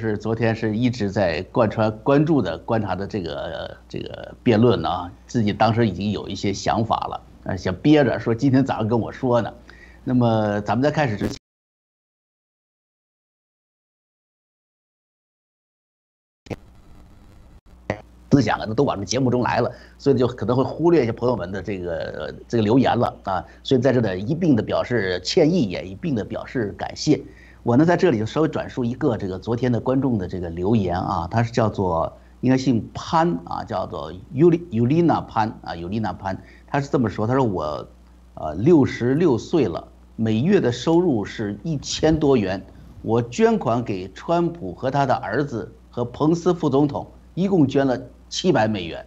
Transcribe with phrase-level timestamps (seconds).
[0.00, 9.52] 是昨天是一直在贯穿关注的观察的这个这个辩论呢，自己当时已经有一些想法了，啊，想憋着说今天早上跟我说呢。
[10.02, 11.36] 那么咱们在开始之前。
[18.30, 27.20] 思想啊，那都往这节目中来了，所以就可能会忽略一些朋友们的这个这个留言了啊，所以在这呢一并的表示歉意，也一并的表示感谢。
[27.62, 37.86] 我呢在这里就稍微转述一个这个昨天的观众的这个留言啊，他是叫做应该姓潘啊，叫做尤里尤丽娜潘啊，尤丽娜潘，他是这么说，他说我，
[38.34, 42.64] 呃六十六岁了，每月的收入是一千多元，
[43.02, 48.00] 我捐款给川普和他的儿子和彭斯副总统，一共捐了。
[48.32, 49.04] 七百美元，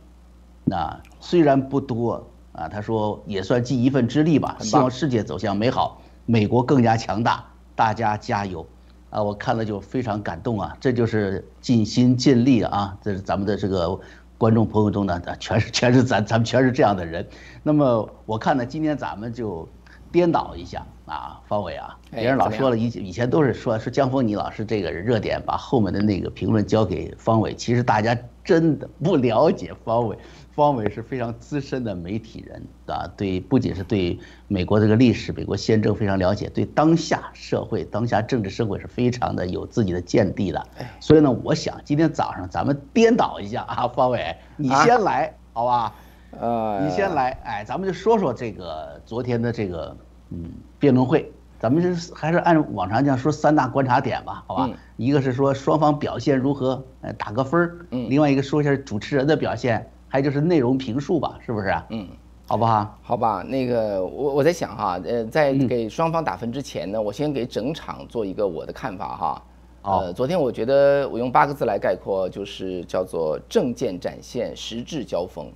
[0.66, 4.56] 那虽然不多啊，他说也算尽一份之力吧。
[4.60, 7.44] 希望世界走向美好，美国更加强大，
[7.76, 8.66] 大家加油！
[9.10, 12.98] 啊，我看了就非常感动啊，这就是尽心尽力啊。
[13.02, 14.00] 这是咱们的这个
[14.38, 17.28] 观众朋友中呢，全是全是咱咱们全是这样的人。
[17.62, 19.68] 那么我看呢，今天咱们就
[20.12, 28.18] 颠倒一下啊，方伟啊，别人老说了以以前都是说说江峰你老师这个热点，把后面的那个评论交给方伟，其实大家。
[28.46, 30.16] 真的不了解方伟，
[30.56, 34.18] 方伟是非常资深的媒体人啊，对，不仅是对
[34.48, 40.66] 美国这个历史、美国宪政非常了解，对当下社会、当下政治社会是非常的有自己的见地的。
[41.02, 45.94] 所以呢，我想今天早上咱们颠倒一下 啊，方伟，你先来，好吧？
[46.40, 49.96] 呃，你先来，哎，咱们就说说这个昨天的这个
[50.30, 51.30] 嗯辩论会。
[51.58, 54.70] 咱们是还是按往常这样说三大观察点吧，好吧？
[54.98, 57.78] 一个是说双方表现如何，呃，打个分儿。
[57.92, 58.08] 嗯。
[58.10, 61.74] 另外一个说一下主持人的表现，还有就是内容评述吧，是不是？
[61.90, 62.08] 嗯。
[62.48, 62.96] 好不好？
[63.02, 69.44] 好吧，那个我我在想哈，呃，在给双方打分之前呢，我先给整场做一个我的看法哈。
[69.82, 75.52] 呃，昨天我觉得我用八个字来概括，就是叫做政见展现，实质交锋。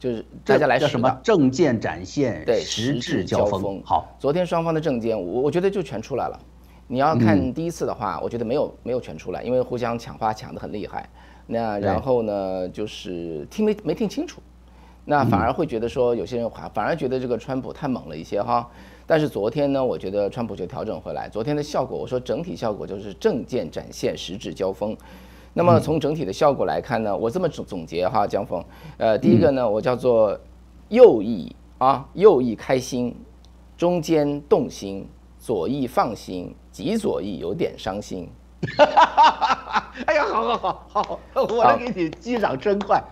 [0.00, 3.80] 就是大家来什么证件展现，对实质交锋。
[3.84, 6.36] 好，昨天双方的证件，我我觉得就全出来了。
[6.88, 11.08] 你要看第一次的话，我觉得没有没有全出来，因为互相抢话抢得很厉害。
[11.46, 14.40] 那然后呢，就是听没没听清楚，
[15.04, 18.68] 那反而会觉得说有些人反而觉得这个川普太猛了一些哈。
[19.06, 24.96] 但是昨天呢，我觉得川普就调整回来，昨天的效果，我说整体效果就是证件展现，实质交锋。
[25.54, 28.62] 那么从整体的效果来看呢，我这么总总结哈，江峰，
[28.98, 30.36] 呃，第一个呢，我叫做
[30.88, 33.14] 右翼啊，右翼开心，
[33.76, 35.06] 中间动心，
[35.38, 38.28] 左翼放心，极左翼有点伤心。
[40.06, 41.02] 哎呀，好好好
[41.32, 43.02] 好，我来给你击掌真快。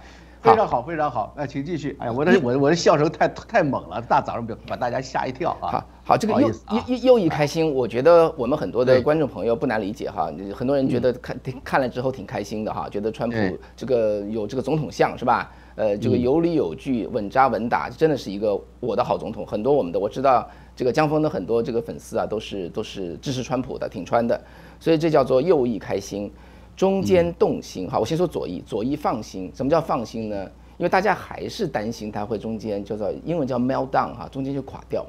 [0.43, 1.97] 非常好，非常好，那请继续。
[1.99, 5.73] 哎呀，我的我我的笑声太太猛了，大早上把把大家吓一跳啊！
[5.73, 6.51] 好，好，这个又
[6.87, 13.37] 又又一开心，我觉得我们很多的观众朋友不难理解哈，很多人觉得看看了之后挺开心的哈，觉得川普
[13.75, 15.51] 这个有这个总统相是吧？
[15.77, 19.47] 呃，这个有理有据，稳扎稳打，真的是一个我的好总统。
[19.47, 20.47] 很多我们的我知道
[20.77, 24.39] 这个江峰的很多这个粉丝啊，都是都是支持川普的，挺川的，
[24.79, 26.31] 所以这叫做右翼开心。
[26.77, 29.51] 中间动心，好，我先说左翼，左翼放心。
[29.55, 30.45] 什么叫放心呢？
[30.77, 35.07] 因为大家还是担心它会中间叫做英文叫 meltdown 哈，中间就垮掉，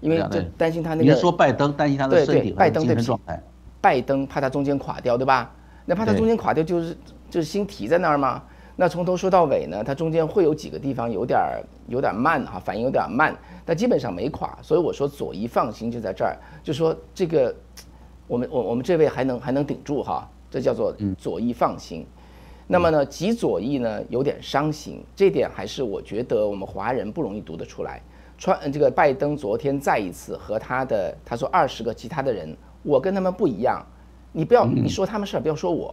[0.00, 1.12] 因为就担心他那个。
[1.12, 3.40] 你说拜登担心他的身体拜登的状态。
[3.80, 5.52] 拜登怕他中间垮掉，对吧？
[5.84, 6.96] 那怕他中间垮掉，就是
[7.30, 8.42] 就是心提在那儿吗？
[8.74, 13.32] 那从头说到尾呢，它中间会有几个地方有点儿有点慢哈，反应有点慢，
[13.64, 14.58] 但基本上没垮。
[14.60, 17.54] 所以我说左翼放心就在这儿，就说这个
[18.26, 20.28] 我们我我们这位还能还能顶住哈。
[20.48, 22.06] 这叫做左翼放心，
[22.68, 28.00] 那么呢，极左翼呢有点伤心，这点还是我觉得我们华人不容易读得出来。
[28.38, 33.84] 川这个拜登昨天再一次和他的他说二十个其他的人，我跟他们不一样，
[34.32, 35.92] 你不要你说他们事儿，不要说我。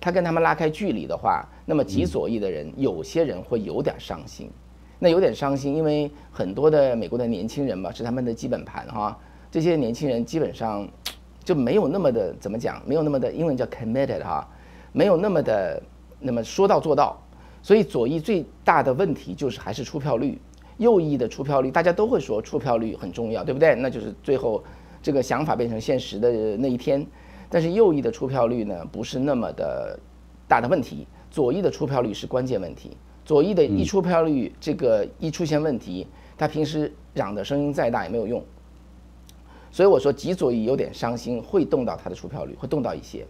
[0.00, 4.50] 他跟他们拉开距离的话，那么极左翼的人有些人会有点伤心，
[4.98, 9.16] 那有点伤心，因为很多的美国的年轻人嘛是他们的基本盘哈，
[9.50, 10.88] 这些年轻人基本上。
[11.44, 14.46] 就没有那么的怎么讲，没有那么的英文叫 committed 哈，
[14.92, 15.82] 没有那么的
[16.18, 17.18] 那么说到做到，
[17.62, 20.38] 所以左翼最大的问题就是还是出票率，
[20.76, 23.74] 右翼的出票率大家都会说出票率很重要，对不对？
[23.74, 24.62] 那就是最后
[25.02, 27.04] 这个想法变成现实的那一天，
[27.48, 29.98] 但是右翼的出票率呢不是那么的
[30.46, 36.06] 大的问题，左翼的出票率是关键问题，左翼的一出票率这个一出现问题，
[36.36, 38.44] 他平时嚷的声音再大也没有用。
[39.70, 43.24] 所以我说极左翼有点伤心，会动到他的出票率，会动到一些。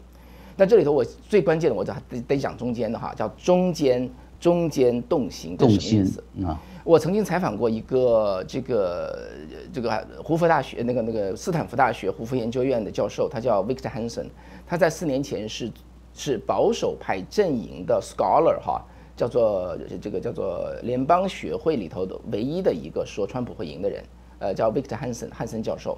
[0.57, 1.95] 那这里头我最关键的，我得
[2.27, 6.61] 得讲中间的哈，叫中间中间动心，这什么意思啊？
[6.83, 9.29] 我曾经采访过一个这个
[9.73, 14.27] 这个胡佛大学那个那个斯坦福大学胡佛研究院的教授，他叫 Victor Hanson，
[14.67, 15.71] 他在四年前是
[16.15, 18.83] 是保守派阵营的 scholar 哈，
[19.15, 24.03] 叫做这个叫做联邦学会里头的唯一的一个说川普会赢的人，
[24.39, 25.97] 呃，叫 Victor Hanson 汉森教授。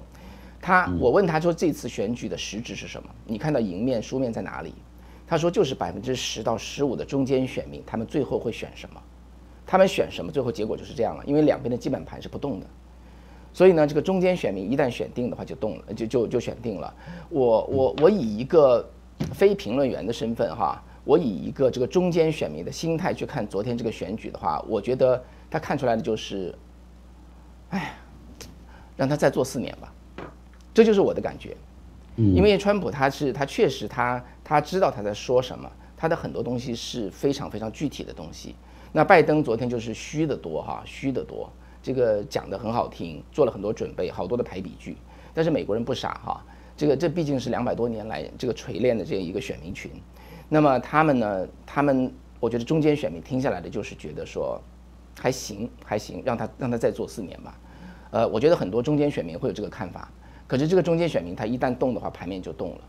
[0.63, 3.09] 他我问他说这次选举的实质是什么？
[3.25, 4.73] 你看到赢面输面在哪里？
[5.27, 9.01] 他说就是百分之十到十五的中间选民，他们最后会选什么？
[9.65, 10.31] 他们选什么？
[10.31, 12.65] 最后结果就是这样了，因为两边的基本盘是不动的。
[13.53, 16.93] 所以呢，这个中间选民一旦选定的话，就动了，就就就选定了。
[17.29, 18.89] 我我我以一个
[19.33, 25.21] 非评论员的身份哈，我以一个这个中间选民的心态去看昨天这个选举的话，我觉得
[25.51, 26.57] 他看出来的就是，
[27.69, 27.95] 哎，
[28.95, 29.92] 让他再做四年吧。
[30.73, 31.55] 这就是我的感觉，
[32.15, 38.55] 因为川普他是他确实他他知道他在说什么，他的很多东西是非常非常具体的东西。
[38.91, 44.97] 那拜登昨天就是虚的多哈，虚的多，这个讲的很好听，做了很多准备，好多的排比句。
[45.33, 46.43] 但是美国人不傻哈，
[46.77, 49.91] 这个这毕竟是两百多年来这个锤炼的这样一个选民群，
[50.47, 54.61] 那么他们呢，他们我觉得中间选民听下来的就是觉得说
[55.19, 57.59] 还行还行，让他让他再做四年吧。
[58.11, 60.11] 呃，我觉得很多中间选民会有这个看法。
[60.47, 62.79] 可是这个中间选民他一旦动的话，盘面就动了，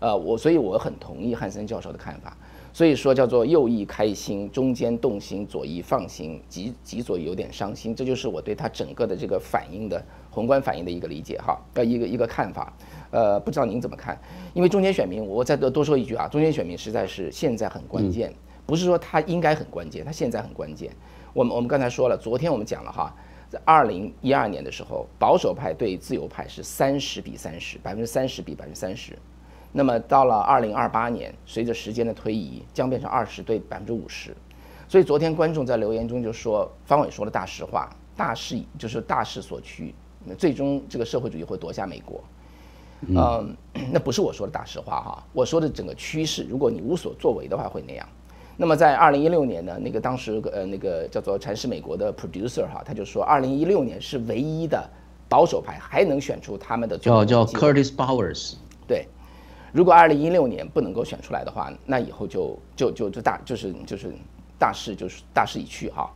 [0.00, 2.36] 呃，我所以我很同意汉森教授的看法，
[2.72, 12.72] 所以说叫做右翼开心，中间动心，左翼放心，极极左有点伤心，这就是我对他整个的这个反应的宏观反应的一个理解哈，呃，一个一个看法，
[13.10, 14.16] 呃，不知道您怎么看？
[14.54, 18.32] 因为中间选民，我再多多说一句啊，中间选民实在是现在很关键，
[18.66, 20.90] 不是说他应该很关键，他现在很关键。
[21.32, 23.14] 我们我们刚才说了，昨天我们讲了哈。
[23.50, 29.18] 在二零一二年的时候，保守派对自由派是三十比三十，百分之三十比百分之三十。
[29.72, 34.34] 那么到了二零二八年，随着时间的推移，将变成二十对百分之五十。
[34.88, 39.92] 所以昨天观众在留言中就说，方伟说了大实话，大势就是大势所趋，
[40.38, 42.22] 最终这个社会主义会夺下美国。
[43.08, 43.56] 嗯，
[43.92, 48.08] 那不是我说的大实话哈，我说的整个趋势，如果你无所作为的话，会那样。
[48.60, 54.86] 那么在二零一六年呢，那个当时呃那个叫做禅师美国的 producer 哈，他就说二零一六年是唯一的
[55.30, 58.56] 保守派还能选出他们的叫叫 Curtis Powers。
[58.86, 59.08] 对，
[59.72, 64.12] 如果二零一六年不能够选出来的话，那以后就就就就大就是就是
[64.58, 66.12] 大势就是大势已去哈。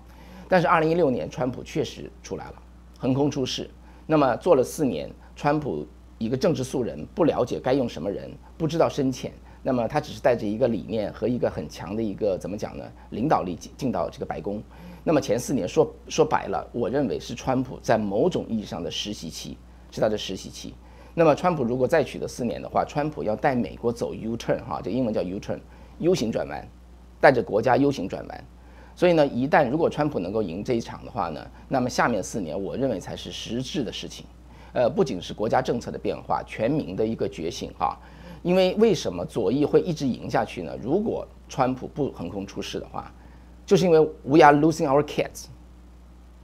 [0.47, 2.55] 但是二零一六年川普确实出来了，
[2.99, 3.71] 横空出世。
[4.05, 5.87] 那么做了四年，川普
[6.19, 9.33] 一个政治素人，不了解该用什么人，不知道深浅。
[9.67, 12.85] 那么他只是带着一个理念和一个很强的一个怎么讲呢？
[13.11, 14.63] 领导力进进到这个白宫。
[15.03, 19.57] 那么前四年说说白了，我认为是川普在某种意义上的实习期，
[19.91, 20.75] 是他的实习期。
[21.15, 26.69] 那么川普如果再取得四年的话，川普要带美国走 U turn 哈，这英文叫 U turn，U 型转弯，
[27.19, 28.45] 带着国家 U 型转弯。
[28.95, 34.27] 所以呢，一旦如果川普能够赢这一场的话呢，那么下面四年我认为才是实质的事情。
[34.75, 37.99] 呃，不仅是国家政策的变化，全民的一个觉醒哈。
[38.45, 40.77] 因为为什么左翼会一直赢下去呢？
[40.83, 43.11] 如果川普不横空出世的话，
[43.65, 45.47] 就是因为 we are losing our kids，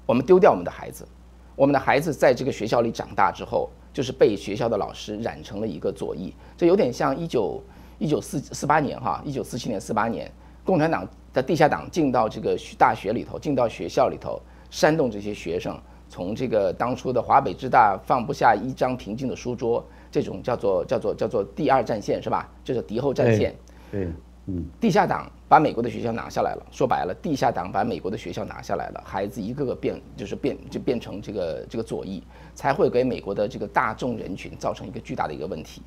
[0.07, 1.07] 我们丢掉我们的孩子，
[1.55, 7.63] 我们的孩子在这个学校里长大之后，就是被学校的老师染成了一个左翼，这有点像一九
[7.99, 10.33] 一九四四八年哈，一九四七年四八年，
[10.65, 19.85] 共产党的地下党进到这个大学里头，进到学校里头，煽动这些学生从这个当初的华北之大放不下一张平静的书桌。
[20.11, 22.51] 这种叫做叫做叫做第二战线是吧？
[22.65, 23.55] 就是敌后战线。
[23.91, 24.09] 对，
[24.47, 26.67] 嗯，地下党把美国的学校拿下来了。
[26.71, 32.23] 说白了，地下党把美国的学校拿下来了，孩子一个个变，就是变就变成这个这个左翼，
[32.55, 35.83] 才会给美国的这个大众人群造成一个巨大的一个问题。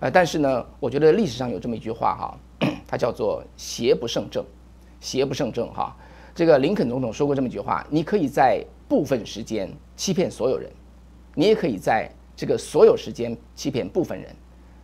[0.00, 2.38] 呃，但是呢，我觉得历史上有这么一句话哈，
[2.86, 4.44] 它叫做邪不胜正，
[5.00, 5.96] 邪不胜正哈。
[6.34, 10.70] 这个林肯总统说过这么一句话：你可以在部分时间欺骗所有人，
[11.34, 12.10] 你也可以在。
[12.36, 14.34] 这个所有时间欺骗部分人，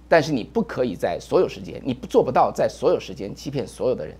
[0.09, 4.16] 但是你不可以在所有时间，你不做不到在所有时间欺骗所有的人。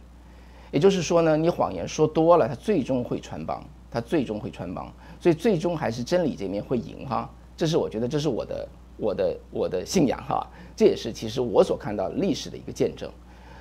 [0.73, 7.29] 也就是说呢，你谎言说多了，它最终会穿帮，它最终会穿帮，所以最终还是真理这面会赢哈。
[7.57, 10.47] 这是我觉得，这是我的我的我的信仰哈。
[10.77, 13.11] 这也是其实我所看到历史的一个见证。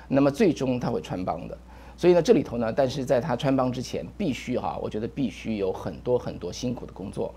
[0.06, 1.58] 那么最终他会穿帮的。
[1.96, 7.34] 所以呢，这里头呢，但是在他穿帮之前，必须哈，我觉得必须有很多很多辛苦的工作，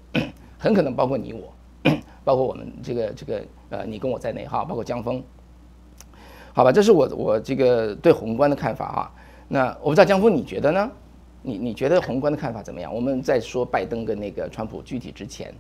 [0.57, 1.53] 很可能包括你我。
[2.23, 5.23] 包括我们这个这个呃，你跟我在内哈，包括江峰，
[6.53, 9.11] 好吧，这是我我这个对宏观的看法哈。
[9.47, 10.91] 那我不知道江峰你觉得呢？
[11.45, 12.95] 你你觉得宏观的看法怎么样？
[12.95, 15.53] 我们在说拜登跟那个川普具体之前，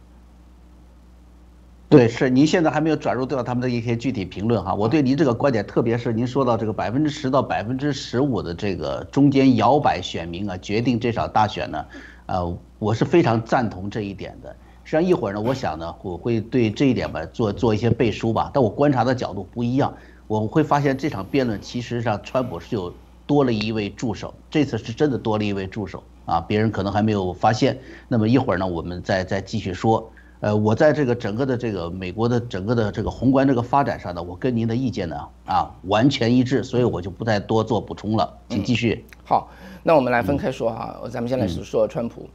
[1.89, 4.73] 对，是您现在还没有转入到他们的一些具体评论哈。
[4.73, 11.85] 我对您这个观点，特别是您说到这个百分之十到百分之十五的这个中间摇摆选民啊，决定这场大选呢，
[12.27, 14.55] 呃，我是非常赞同这一点的。
[14.83, 18.51] 实际上一会儿呢，我想呢，我会对这一点吧做做一些背书吧。
[18.53, 19.93] 但我观察的角度不一样，
[20.27, 22.93] 我会发现这场辩论其实上川普是有
[23.25, 27.77] 多了一位助手，这次是真的多了一位助手啊，别人可能还没有发现。
[28.07, 30.09] 那么一会儿呢，我们再再继续说。
[30.41, 39.05] 呃，我在这个整个的这个美国的整个的这个宏观这个发展上呢，我跟您的意见呢啊完全一致，所以我就不再多做补充了，请继续。
[39.23, 39.49] 好，
[39.83, 42.29] 那我们来分开说哈，咱们先来说川普。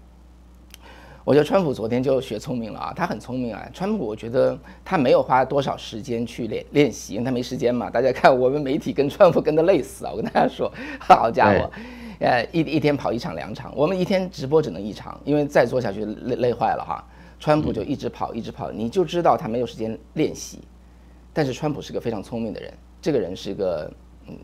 [1.29, 3.69] 我觉得川普昨天就学聪明了啊，他很聪明啊。
[3.75, 7.91] 川普我觉得他没有花多少时间去练练习，因为他没时间嘛。
[7.91, 11.71] 大家看我们媒体跟川普跟的累死啊，我跟大家说，好家伙，
[12.21, 17.05] 呃一一天跑一场两场，我们一天直播只能一场，因为再做下去累累坏了哈。
[17.39, 20.61] 川普就一直跑，一直跑，你就知道他没有时间练习。
[21.35, 23.93] 但是川普是个非常聪明的人，这个人是个，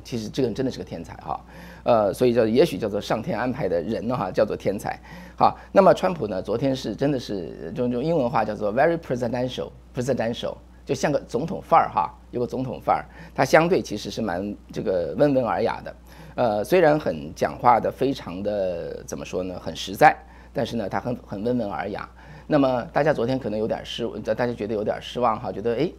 [0.02, 1.40] 其实这个人真的是个天才哈，
[1.82, 4.98] 呃，所以叫也许叫做上天安排的人呢哈，叫做天才。
[5.36, 13.04] 好，那么川普呢，昨天是真的是就用英文话叫做 very presidential，presidential，就像个总统范儿哈，有个总统范儿。
[13.34, 15.96] 他相对其实是蛮这个温文尔雅的，
[16.36, 20.16] 呃，虽然很讲话的非常的怎么说呢，很实在，
[20.52, 22.08] 但是呢，他很很温文尔雅。
[22.46, 25.90] 那么大家昨天可能有点失，大家觉得有点失望哈，觉得哎，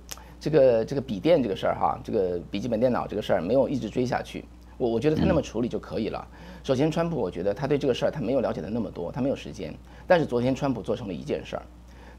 [0.46, 4.46] 这个这个笔电这个事儿哈，这个笔记本电脑这个事儿没有一直追下去。
[4.78, 6.28] 我我觉得他那么处理就可以了。
[6.64, 9.74] 首先，川普我觉得他对这个事儿他没有了解的那么多，他没有时间。
[10.06, 11.64] 但是昨天川普做成了一件事儿，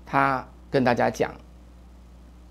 [0.05, 1.33] 他跟大家讲，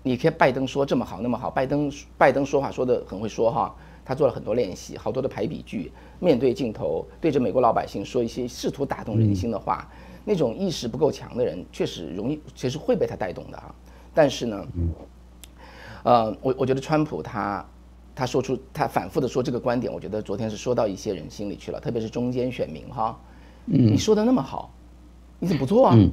[0.02, 9.86] 你看拜登说这么好那么好，拜登拜登说话说的很会说哈，他做了很多练习，好多的排比句，面对镜头对着美国老百姓说一些试图打动人心的话。
[10.24, 13.74] 那种意识不够强的人，确实容易，其实会被他带动的啊。
[14.14, 14.66] 但是呢，
[16.06, 17.66] 呃，我我觉得川普他
[18.14, 23.18] 他说出他反复的说这个观点，我觉得昨天是说到一些人心里去了，特别是中间选民哈。
[23.64, 24.70] 你说的那么好，
[25.40, 25.96] 你怎么不做啊？
[25.96, 26.12] 你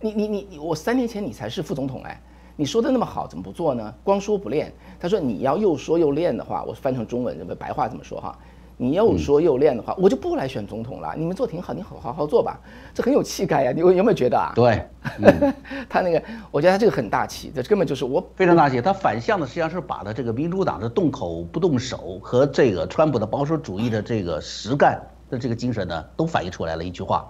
[0.00, 2.18] 你你你，我三年前你才是副总统哎，
[2.56, 3.94] 你说的那么好，怎么不做呢？
[4.02, 4.72] 光说不练。
[4.98, 8.38] 他说你要又说又练的话，我翻成中文，这个白话怎么说哈？
[8.80, 11.12] 你又说又练的话，我就不来选总统了。
[11.18, 12.60] 你们做挺好，你好好好做吧，
[12.94, 13.72] 这很有气概呀。
[13.72, 14.52] 你有有没有觉得啊？
[14.54, 14.88] 对，
[15.90, 18.80] 他那个，我觉得他这个很大气，这根本就是我非常大气。
[18.80, 27.28] 他反向的实际上是把的这个民主党的动口不动手和这个川普的保守主义的这个实干的这个精神呢，都反映出来了一句话。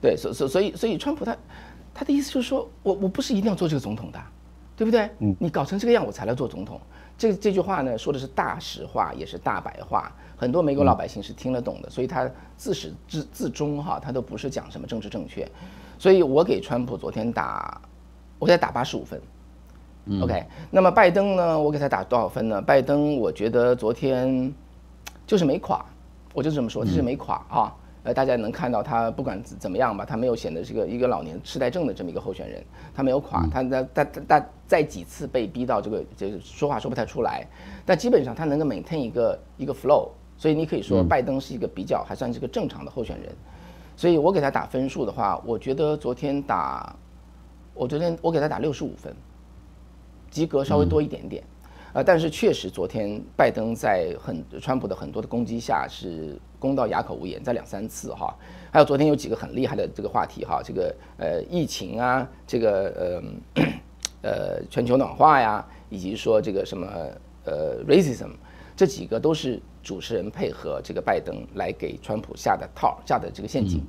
[0.00, 1.36] 对，所所所以所以川普他
[1.92, 4.18] 他的意思就是说我我不是一定要做这个总统的，
[4.76, 5.10] 对不对？
[5.18, 6.80] 嗯，你搞成这个样我才来做总统。
[7.18, 10.12] 这这句话呢说的是大实话，也是大白话。
[10.42, 15.48] 很多美国老百姓是听得懂的，所以他自始至至终哈，他都不是讲什么政治正确，
[16.00, 17.80] 所以我给川普昨天打，
[18.40, 19.22] 我给他打八十五分
[20.20, 20.44] ，OK。
[20.68, 22.60] 那么拜登呢，我给他打多少分呢？
[22.60, 24.52] 拜登我觉得昨天
[25.28, 25.86] 就是没垮，
[26.34, 27.72] 我就这么说，就是没垮啊。
[28.02, 32.60] 呃，大家能看到他不管怎么样吧，他没有显得这个一个老年痴呆症的这么一个候选人，
[32.92, 37.46] 他没有垮，他他他他在几次被逼到这个就是说话说不太出来，
[37.86, 40.08] 但基本上他能够 maintain 一个一个 flow。
[40.42, 43.32] 所以你可以说拜登是一个比较还算是个正常的候选人，
[43.96, 46.96] 所以我给他打分数的话，我觉得昨天打，
[47.72, 49.14] 我昨天我给他打六十五分，
[50.32, 51.44] 及格稍微多一点点，
[51.92, 58.36] 呃，但是确实昨天拜登在很川普的很多的攻击下是攻到哑口无言，在两三次哈，
[58.72, 63.22] 还有昨天有几个很厉害的这个话题哈，这个呃疫情啊，这个
[63.54, 63.62] 呃
[64.28, 66.88] 呃全球暖化呀，以及说这个什么
[67.44, 68.30] 呃 racism，
[68.76, 69.60] 这几个都是。
[69.84, 73.84] 主持人配合这个拜登来给川普下的套下的这个陷阱，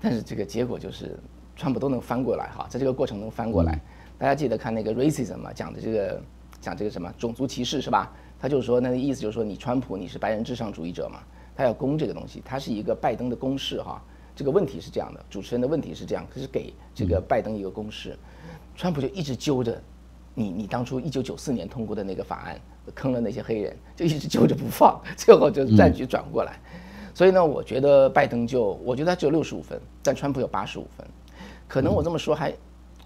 [0.00, 1.16] 但是这个结果就是
[1.54, 3.80] 川普都能翻过来哈，在这个过程能翻过来。
[4.18, 6.20] 大家记得看那个 racism 嘛，讲的这个
[6.60, 8.12] 讲这个什么种族歧视是吧？
[8.40, 11.20] 他就说那个意思就是说你川普你是白人至上主义者嘛，
[11.54, 14.02] 他要攻这个东西，他是一个拜登的公式哈。
[14.34, 18.18] 这个问题是这样的，主持人的问题是这样，可是给这个拜登一个公式，
[18.74, 19.80] 川普就一直揪着
[20.34, 22.60] 你你当初一九九四年通过的那个法案。
[22.94, 26.58] 坑了那些黑人，就一直揪着不放， 最后就战局转过来。
[27.14, 31.06] 所以呢，我觉得拜登就，我觉得他只有六十五分，但川普有八十五分。
[31.66, 32.52] 可能我这么说还，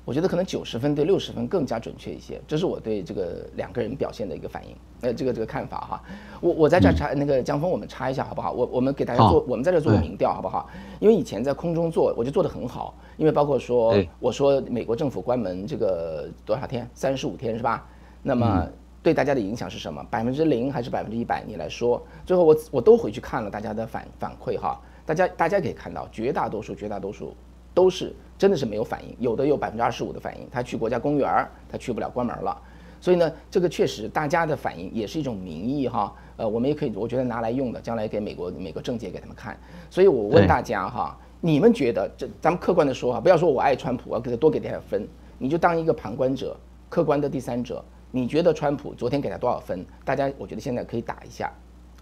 [0.04, 2.40] 我觉得可能九十分对六十分更加准确一些。
[2.49, 6.02] 这是我对这个两个人表现的一个反应，呃，这个这个看法哈。
[6.40, 8.50] 我我在这插那个江峰，我们插一下好不好？
[8.50, 10.68] 我我们给大家做，我们在这做个民调好不好？
[10.99, 12.92] 因为以前在空中做，我就做的很好。
[13.16, 16.88] 因为包括说，我说美国政府关门这个多少天？
[16.94, 17.87] 三十五天是吧？
[18.25, 18.66] 那么。
[19.02, 20.04] 对大家的影响是什么？
[20.11, 21.42] 百分之零还是百分之一百？
[21.47, 22.02] 你来说。
[22.26, 27.35] 最后我我都回去看了大家的反反馈哈，大家大家可以看到，绝大多数绝大多数
[27.73, 32.61] 都是真的是没有反应，有的有百分之二十五的反应，他去国家公园儿他去不了关门了。
[33.00, 36.14] 所以呢，这个确实大家的反应也是一种民意哈。
[36.37, 39.59] 呃，我们也可以我觉得拿来用的，将来给美国美国政界给他们看。
[39.88, 46.54] 所以我问大家哈，你们觉得这咱们客观的说哈，不要说我爱川普，我要给他多给点分，你就当一个旁观者，
[46.90, 47.83] 客观的第三者。
[48.10, 49.84] 你觉得川普昨天给他多少分？
[50.04, 51.52] 大家我觉得现在可以打一下，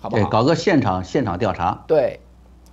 [0.00, 0.22] 好不好？
[0.22, 1.84] 对，搞个现场现场调查。
[1.86, 2.18] 对，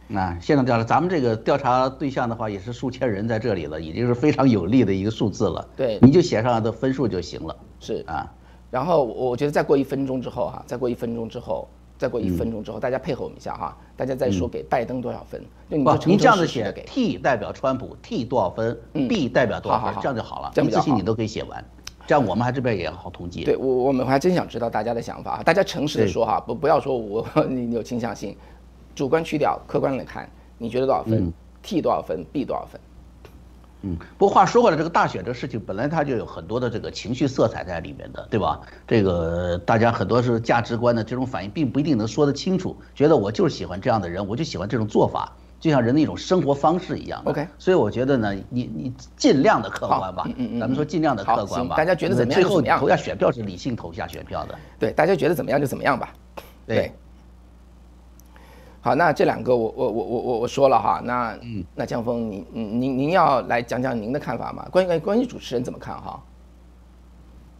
[0.07, 5.67] 那现场调查，咱们这个调查对象的话也是数千人在这里了，已经是非常有利的一个数字了。
[5.75, 7.55] 对，你就写上的分数就行了。
[7.79, 8.31] 是啊，
[8.71, 11.67] 然后我觉得再过一分钟之后哈，再过一分钟之后。
[11.97, 15.41] 再过一分钟之后，大家配合我们一下哈，大家再说给拜登多少分？
[15.69, 20.51] 就你你这样子写，T 代表川普，T 多少分，B 代表多少分，这样就好了。
[20.61, 21.63] 一次性你都可以写完，
[22.07, 23.43] 这样我们还这边也好统计。
[23.43, 28.35] 对我我们还真想知道大家的想法，大家诚实的说哈，不不要说我 你有倾向性，
[28.95, 32.79] 主观去掉，客观来看，你觉得多少分？T 多少分？B 多少分？
[33.81, 38.61] 嗯，不过话说回来，这个大选这个事情本来它就有很多的这个情绪色彩在里面的，对吧？
[38.87, 42.75] 这个大家很多是价值观的这种反应，并不一定能说得清楚。
[42.95, 47.21] 觉得我就是喜欢这样的人，我就喜欢这种做法，就像人的一种生活方式一样。
[47.25, 51.75] OK，所以我觉得呢，你你尽量的客观吧，嗯嗯嗯，咱们说尽量的客观吧。
[51.75, 52.41] 大家觉得怎么样？
[52.41, 54.55] 最后投下选票是理性投下选票的。
[54.77, 56.13] 对，大家觉得怎么样就怎么样吧。
[56.67, 56.91] 对。
[58.81, 64.67] 好，那这两个我我我我我我说了哈，那嗯，那江峰，您您您要来讲讲您的看法吗？
[64.71, 66.23] 关于关于主持人怎么看哈？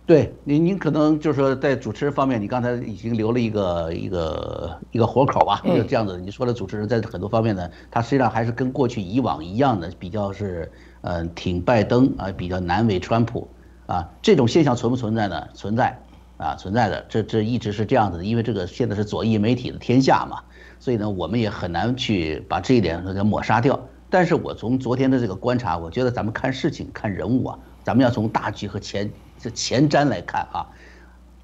[0.08, 5.60] 对，您您可能就是说在主持人方面，你刚才已经留了一个一个一个活口吧？
[5.66, 10.72] 就这样子，你说的主持人在很多方面呢，他实际上还是跟过去以往一样的，比较是
[11.02, 13.48] 嗯挺拜登啊，比较难为川普
[13.88, 15.48] 啊，这种现象存不存在呢？
[15.56, 15.98] 存在
[16.38, 20.38] 啊，存在的，这这一直是这样子的，因为这个现在是左翼媒体的天下嘛。
[20.78, 23.80] 所以呢，我们也很难去把这一点给抹杀掉。
[24.12, 29.10] 但是我从昨天的这个观察，我觉得咱们看事情、看人物啊，咱们要从大局和前
[29.46, 30.66] 这前瞻来看啊。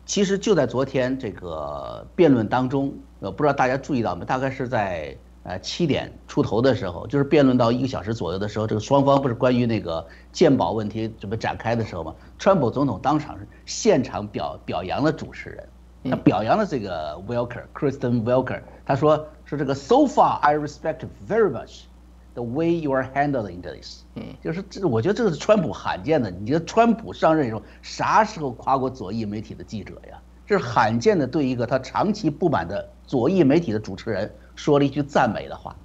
[0.08, 4.26] 其实就在昨天这个辩论当中，呃，不知道大家注意到没？
[4.26, 12.16] 大概是在呃七点出头的时候，就是辩论到一个小时左右的时候，这个双方不是关于那个鉴宝问题准备展开的时候吗？
[12.40, 15.70] 川普总统当场是现场表表扬了主持人。
[16.10, 18.60] 他表扬了这个 Welker，Kristen Welker。
[18.84, 21.84] 他说说这个 So far I respect very much
[22.34, 24.04] the way you are handling this。
[24.16, 26.30] 嗯，就是这，我觉得这个是川普罕见的。
[26.32, 30.20] 你觉得川普上任以后啥时候夸过左翼媒体的记者呀？
[30.46, 35.76] 这是罕见的对一个他长期不满的左翼媒体的主持人说了一句赞美的话，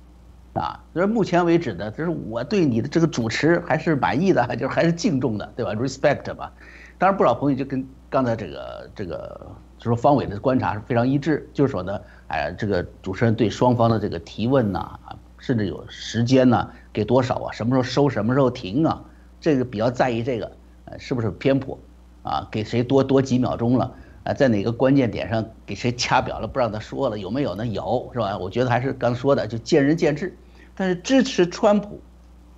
[0.55, 6.53] 啊，就是目前为止呢，就是我对你的这个主持还是满意的，就是还是敬重的，对吧？Respect 吧。
[6.99, 9.47] 当然，不少朋友就跟刚才这个这个。
[9.79, 15.15] 就说方伟的观察是非常一致，就是说呢，哎，这个主持人对双方的这个提问呐，啊，
[15.47, 19.05] 甚至有时间呢，给多少啊，什么时候收，什么时候停啊，
[19.41, 20.51] 这个比较在意这个，
[20.87, 21.79] 呃，是不是偏颇，
[22.25, 27.65] 啊，给谁多多几秒钟了，啊，在哪个关键点上给谁掐表了，不让他说了，有没有呢？
[27.65, 28.37] 有，是吧？
[28.37, 30.37] 我觉得还是刚说的，就见仁见智。
[30.75, 32.01] 但是支持川普，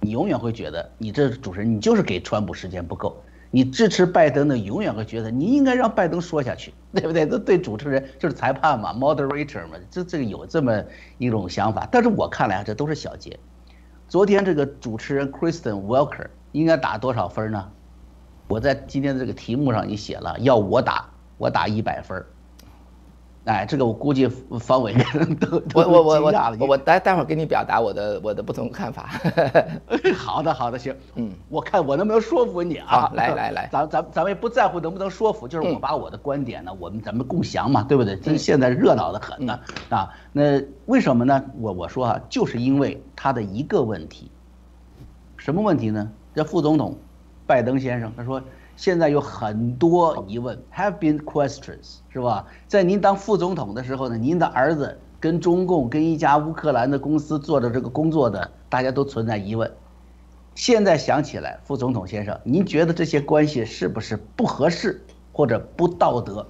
[0.01, 3.23] 你永远会觉得你这主持人，你就是给川普时间不够。
[3.51, 7.27] 你支持拜登的，永远会觉得你应该让拜登说下去，对不对？
[7.27, 10.83] 这对主持人就是裁判嘛，moderator 嘛，这这个有这么
[11.19, 11.87] 一种想法。
[11.91, 13.39] 但是我看来啊，这都是小节。
[14.09, 17.71] 昨天这个主持人 Kristen Walker 应该打多少分呢？
[18.49, 22.25] 我在今天的这个题目上也写了，要我打，我打一百分。
[23.49, 24.29] 哎，这个我估计
[24.61, 24.93] 方伟
[25.41, 29.09] 都我我我我我待待会儿给你表达我的我的不同看法。
[30.15, 33.11] 好的好的行，嗯，我看我能不能说服你啊？
[33.15, 38.17] 来来来， 咱咱咱们也不在乎能不能说服，就是我把我的观点呢，我们咱们共享嘛，对不对？
[38.17, 39.59] 这现在热闹的很呢
[39.89, 41.43] 啊，那为什么呢？
[41.59, 44.31] 我我说啊，就是因为他的一个问题，
[45.39, 46.07] 什么问题呢？
[46.35, 46.99] 这副总统
[47.47, 48.43] 拜登先生他说。
[48.79, 52.47] 现在有很多疑问，have been questions，是吧？
[52.69, 59.69] 在您当副总统的时候呢，您的儿子跟中共跟一家乌克兰的公司做的这个工作的，大家都存在疑问。
[60.55, 66.47] 现在想起来，副总统先生，您觉得这些关系是不是不合适或者不道德？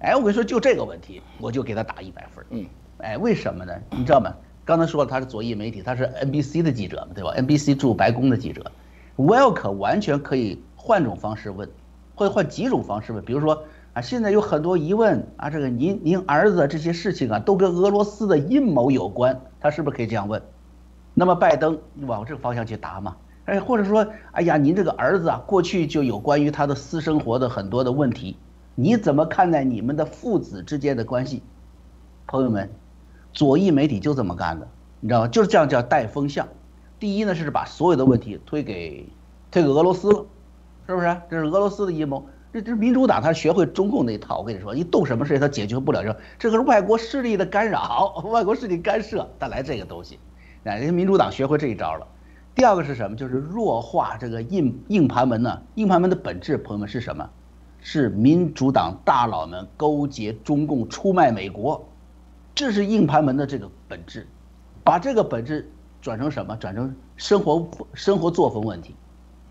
[0.00, 2.44] 哎，我跟你说，就这个问题，我就给他打一百分。
[2.50, 2.66] 嗯，
[2.98, 3.72] 哎，为什么呢？
[3.92, 4.30] 你知道吗？
[4.66, 8.70] 刚才说了，他是左翼媒体，他是 NBC 的记者嘛，对吧？NBC 驻白宫的记者
[9.16, 10.62] ，Welk 完全可以。
[10.80, 11.68] 换种方式问，
[12.14, 20.40] 或者换几种方式问，比如说啊，现在有很多疑问啊，这个您您儿子这些事情啊，都跟俄罗斯的阴谋有关，他是不是可以这样问？
[21.12, 23.16] 那么拜登往这个方向去答嘛？
[23.46, 28.36] 哎，或者说，哎呀，您这个儿子啊，过去就有关于他的私生活的很多的问题，
[28.76, 31.42] 你怎么看待你们的父子之间的关系？
[32.26, 32.70] 朋友们，
[33.32, 34.68] 左翼媒体就这么干的，
[35.00, 35.28] 你知道吗？
[35.28, 36.46] 就是这样叫带风向。
[37.00, 39.08] 第一呢，是把所有的问题推给
[39.50, 40.26] 推给俄罗斯了。
[40.88, 41.20] 是不是？
[41.28, 42.26] 这是俄罗斯的阴谋。
[42.50, 44.38] 这这民主党，他学会中共那一套。
[44.38, 50.18] 我跟你说，你动什么事情他解决不了这，这个是外国势力的干扰，外国势力干涉带来这个东西。
[50.64, 52.06] 哎，人家民主党学会这一招了。
[52.54, 53.14] 第二个是什么？
[53.18, 55.60] 就是弱化这个硬硬盘门呢？
[55.74, 57.28] 硬盘门的本质，朋友们是什么？
[57.80, 61.86] 是民主党大佬们勾结中共出卖美国，
[62.54, 64.26] 这是硬盘门的这个本质，
[64.82, 65.70] 把这个本质
[66.00, 66.56] 转成什么？
[66.56, 68.96] 转成生活生活作风问题。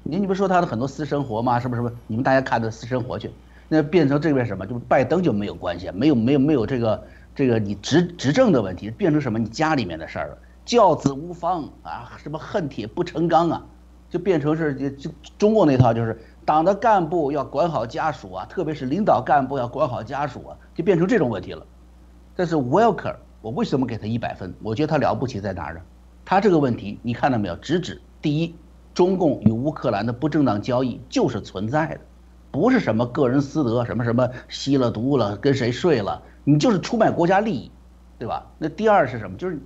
[0.09, 1.59] 你你不说他的很多私生活吗？
[1.59, 1.81] 是不是？
[2.07, 3.29] 你们大家看他私生活去，
[3.67, 4.65] 那变成这边什么？
[4.65, 7.03] 就拜登就没有关系，没有没有没有这个
[7.35, 9.37] 这个你执执政的问题，变成什么？
[9.37, 10.37] 你家里面的事儿了。
[10.63, 13.65] 教子无方啊，什么恨铁不成钢啊，
[14.09, 21.65] 就变成是就中国那套，就是党的干部要管好家属啊，特别是领导干部要管好家属啊，就变成这种问题了。
[22.35, 24.53] 但是 Welker，我为什么给他一百分？
[24.61, 25.81] 我觉得他了不起在哪儿呢？
[26.23, 27.55] 他这个问题你看到没有？
[27.55, 28.53] 直指第一，
[28.97, 31.99] 中共与乌克兰的不正当交易就是存在的，
[32.49, 37.69] 不是什么个人私德，什么什么吸了毒了，跟谁睡了，你就是出卖国家利益，
[38.17, 38.47] 对吧？
[38.57, 39.37] 那第二是什么？
[39.37, 39.59] 就是。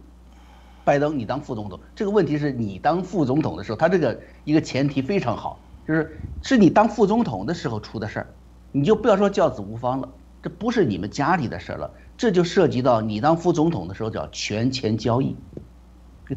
[0.83, 8.27] 拜登，你当副总统，这个问题是你当副总统的时候，他这个一个前提非常好，就是是你当副总统的时候出的事儿，
[8.73, 10.09] 你就不要说教子无方了，
[10.43, 15.37] 这不是你们家里的事儿了，这就涉及到你当副总统的时候叫权钱交易。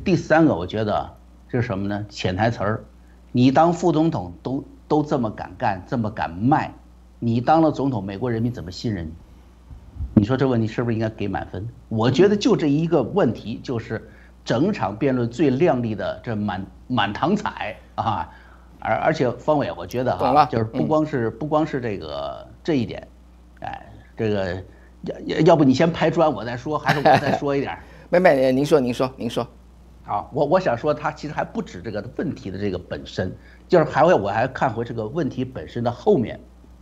[0.04, 1.16] 第三个，我觉得
[1.54, 2.04] 这是什么呢？
[2.08, 2.84] 潜台词儿，
[3.30, 6.74] 你当副总统都都这么敢干，这么敢卖，
[7.20, 10.22] 你当了总统，美国人民怎么信任你？
[10.22, 11.64] 你说这问题是不是应该给满分？
[11.88, 14.10] 我觉得就这一个问题就是。
[14.44, 18.28] 整场辩论最亮丽的这满满堂彩啊，
[18.78, 23.08] 而而且方伟，我觉得哈，就是不光是不光是这个这一点，
[23.60, 24.62] 哎，这个
[25.04, 27.78] 要要要不你先拍砖，我再说，还是我再说一点？
[28.10, 29.48] 妹妹，您说您说您说。
[30.06, 33.34] 啊，我我想说，他其实还不止这个问题的这个本身，
[33.68, 36.38] 就是还会我还看回这个问题本身的后面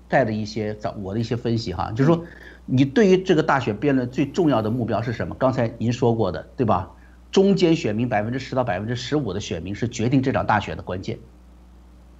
[0.09, 2.25] 带的一些早我的一些分析哈，就是说
[2.67, 5.35] 你对于这个大选辩论最重要的目标是什么？
[5.37, 6.91] 刚才您说过的，对吧？
[7.31, 11.19] 中间选民百分之十到百分之十五的选民是决定这场大选的关键。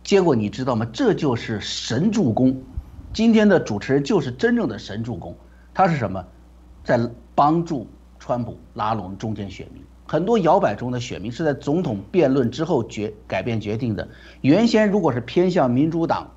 [0.03, 0.87] 结果你知道吗？
[0.93, 2.63] 这就是神助攻。
[3.13, 5.37] 今天的主持人就是真正的神助攻。
[5.75, 6.25] 他是什么？
[6.85, 6.99] 在
[7.35, 7.87] 帮助
[8.19, 9.83] 川普拉拢中间选民。
[10.13, 14.07] 很多摇摆中的选民是在总统辩论之后决改变决定的。
[14.43, 16.31] 原先如果是偏向民主党，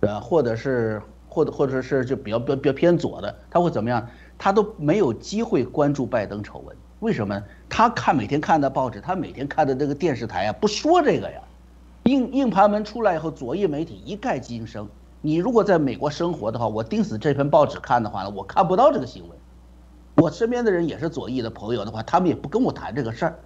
[0.00, 4.06] 呃，或者是或者或者是就比较比较比较偏左的，他会怎么样？
[4.36, 6.76] 他都没有机会关注拜登丑闻。
[7.00, 7.42] 为什么？
[7.66, 11.40] 他看每天看的报纸，他每天看的那个电视台啊，不说这个呀。
[12.02, 14.86] 硬硬盘门出来以后，左翼媒体一概惊声。
[15.22, 19.33] 你如果在美国生活的话，我盯死这篇报纸看的话呢，我看不到这个新闻。
[20.16, 23.38] 我身边的人也是左翼的朋友的话，他们也不跟我谈这个事儿。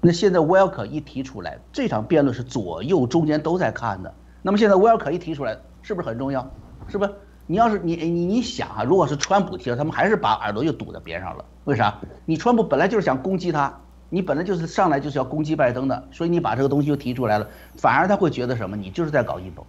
[0.00, 4.14] 那现在威尔可一提出来，这场辩论是左右中间都在看的。
[4.42, 6.48] 那么现在威尔可一提出来，是不是很重要？
[6.88, 7.12] 是不是？
[7.46, 11.44] 你要是你你你想啊，如果是川普提了，他们还是把耳朵又堵在边上了。
[11.64, 11.98] 为啥？
[12.24, 13.80] 你川普本来就是想攻击他，
[14.10, 18.76] 你本来就是上来就是要攻击拜登的，所以你把这个东西又提出来了，反而他会觉得什么？
[18.76, 19.66] 你就是在搞阴谋。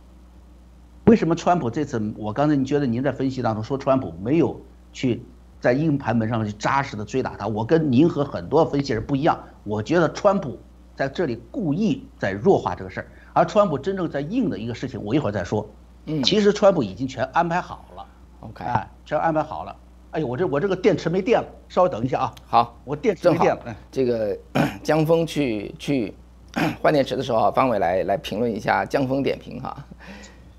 [1.06, 2.14] 为什么川普这次？
[2.18, 4.60] 我刚才你觉得您在分析当中说川普没有
[4.92, 5.24] 去
[5.60, 7.48] 在硬盘门上去扎实的追打他？
[7.48, 10.60] 我跟您和很多分析人不一样，我觉得川普
[10.96, 15.68] 在这里故意在弱化这个事儿，而川普真正在硬的一个事情，我一会儿再说。
[16.06, 18.06] 嗯，其实川普已经全安排好了
[18.42, 19.76] ，OK，哎，全安排好了。
[20.12, 22.34] 哎呦，我这我这个电池没电了，稍微等一下啊。
[22.48, 23.76] 好，我电池没电了。
[23.92, 24.38] 这个
[24.82, 26.14] 江峰去去
[26.82, 29.76] 换电池的时候，方伟来来评论一下江峰点评哈，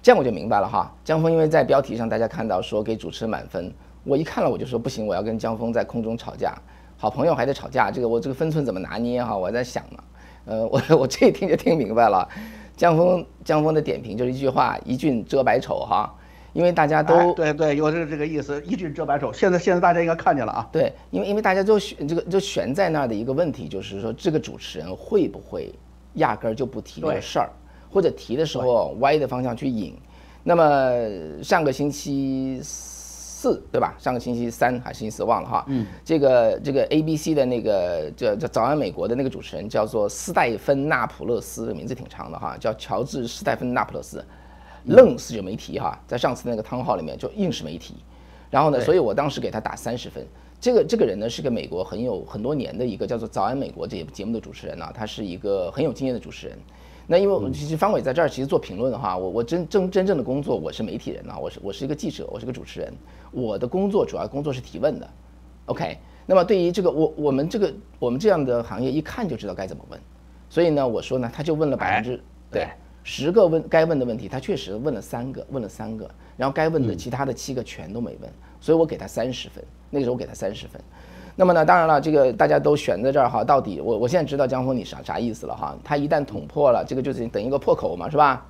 [0.03, 0.95] 这样我就明白了哈。
[1.03, 3.73] 江峰因为在标题上大家看到说给主持人满分，
[4.09, 6.55] 我一看了我就说不行，我要跟江峰在空中吵架，
[6.97, 9.37] 好朋友还得吵架，这个我这个分寸怎么拿捏哈？
[9.37, 10.03] 我在想呢，
[10.47, 12.27] 呃， 我我这一听就听明白了。
[12.75, 16.11] 江峰江峰的点评就是一句话：一俊遮百丑哈，
[16.55, 19.31] 因为大家都对对有这个这个意思，一俊遮百丑。
[19.31, 20.69] 现在现在大家应该看见了啊。
[20.73, 25.71] 对，因为因为大家都悬这个就悬在那儿的一个问题，就是说这个主持人会不会
[26.15, 27.51] 压根儿就不提这个事儿，
[27.91, 29.95] 或者提的时候歪的方向去引。
[30.43, 32.63] 那么上个星期。
[33.41, 33.95] 四对吧？
[34.01, 35.65] 上个星期三还是星期四忘了哈。
[35.69, 44.25] 嗯，这个这个 A B C 的那个叫叫早安美国的那个主持人叫做斯戴芬纳普勒斯，名字挺长的哈，叫乔治斯戴芬纳普勒斯，
[44.87, 47.95] 愣是就没提哈，在上次那个汤号里面就硬是没提。
[48.51, 50.27] 然后呢，所以我当时给他打三十分。
[50.61, 56.59] 这个这个人呢是个美国很有很多年的一个叫做早安美国这节目的主持人呢，他是一个很有经验的主持人。
[57.11, 62.93] 那因为我们其实方伟在这儿其实做评论的话，我我真真真正的工作我是媒体人啊，我是我是一个记者，我是个主持人，
[63.33, 65.09] 我的工作主要工作是提问的
[65.65, 65.97] ，OK。
[66.27, 69.99] 那么对于这个我我们这个我们这样的行业一看就知道该怎么问，
[70.51, 72.69] 所以呢我说呢他就问了百分之对。
[73.05, 80.79] 十个问该问的问题，他确实问了三个问了三个，然后该问的其他的七个全都没问，所以我给他三十分，那个时候我给他三十分。
[81.41, 88.45] 那么呢，当然了，这个大家都悬在这儿哈，到底我我现在知道江峰你啥啥意思了哈，他一旦捅破了，这个就是等一个破口嘛，是吧？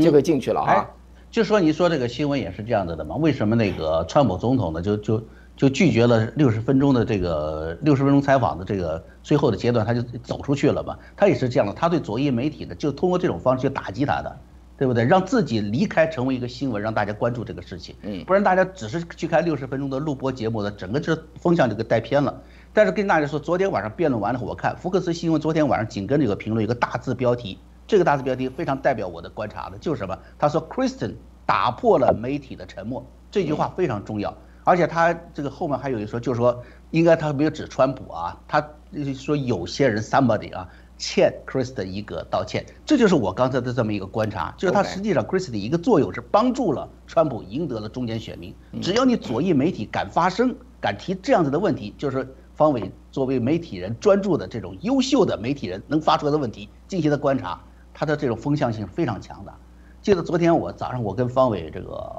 [0.00, 0.88] 就会进去了哈。
[1.28, 3.16] 就说你说这个新闻也是这样子的嘛？
[3.16, 5.22] 为什么那个川普总统呢就就
[5.56, 10.96] 就拒绝了六十分钟的这个六十分钟采访的这个最后的阶段，他就走出去了嘛？
[11.16, 14.38] 他也是这样的，他对左翼媒体呢就通过这种方式去打击他的，
[14.84, 15.02] 对不对？
[15.02, 17.96] 让自己离开成为一个新闻，让大家关注这个事情。
[18.02, 22.42] 嗯，不然大家只是去看六十分钟的录播节目的，整个这风向就给带偏了。
[22.74, 27.58] 但是跟大家说，昨天晚上辩论完了后，我看福克斯新闻昨天晚上紧跟这个评论有个大字标题。
[27.86, 30.18] 这个大字标题非常代表我的观察的，就是什么？
[30.38, 31.14] 他说，Kristen
[31.46, 34.36] 打破了媒体的沉默，这句话非常重要。
[34.64, 38.62] 而且他这个后面还有一说，就是说，应该他没有指川普啊，他
[39.16, 40.68] 说有些人 somebody 啊
[41.06, 42.64] 欠 Kristen 一个道歉。
[42.86, 48.54] 这就是我刚才的这么一个观察，就是他实际上 Kristen 的一个作用是帮助了川普赢得了中间选民。
[48.80, 57.60] 只要你左翼媒体敢发声，敢提这样子的问题，就是方伟作为媒体人专注的这种优秀的媒体人能发出来的问题进行的观察。
[57.92, 59.52] 他的这种风向性非常强的。
[60.00, 62.12] 记得昨天我早上我跟方伟这个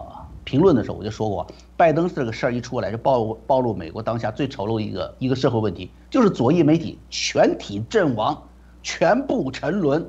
[0.44, 8.42] 评论的时候，我就说过，拜登这个事儿一出来，就暴露暴露美国当下最丑陋一个一个社会问题，就是左翼媒体全体阵亡，
[8.86, 10.06] 全部沉沦，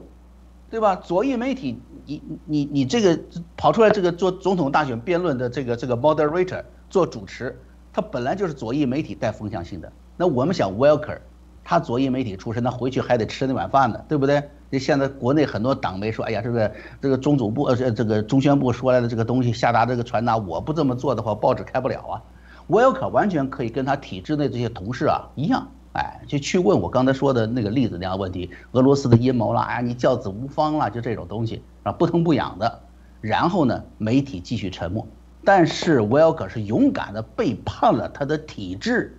[0.69, 0.95] 对吧？
[0.97, 3.19] 左翼媒体，你你你这个
[3.57, 7.59] 跑出来这个做总统大选辩论的这个这个 moderator 做主持，
[7.91, 9.91] 他本来就是左翼媒体带风向性的。
[10.19, 11.21] 那我们想 Welker，
[11.65, 14.43] 他左翼媒体出身，他回去还得吃那碗饭呢，对不对？
[14.71, 22.23] 这现在国内很多党媒说，哎呀，这个这个中组部呃这这个中宣部说来的这个东西下达这个传达，我不这么做的话，报纸开不了啊。
[22.69, 32.81] Welker 完全可以跟他体制内这些同事啊一样，哎，就去问我刚才说的那个例子那样问题，俄罗斯的阴谋啦，哎，你教子无方啦，就这种东西啊，不疼不痒的。
[33.21, 35.07] 然后呢，媒体继续沉默，
[35.45, 39.19] 但是威尔可是勇敢的背叛了他的体制，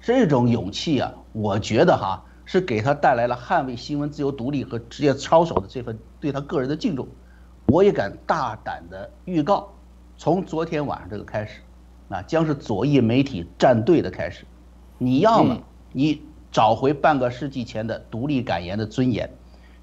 [0.00, 2.24] 这种勇气啊，我觉得哈。
[2.46, 7.08] 是给他带来了捍卫新闻自由独立和职业操守的这份对他个人的敬重，
[7.68, 9.72] 我也敢大胆的预告，
[10.18, 11.62] 从昨天晚上这个开始，
[12.10, 14.44] 啊，将是左翼媒体站队的开始。
[14.98, 15.58] 你要么
[15.96, 19.30] 你找回半个世纪前的独立感言的尊严，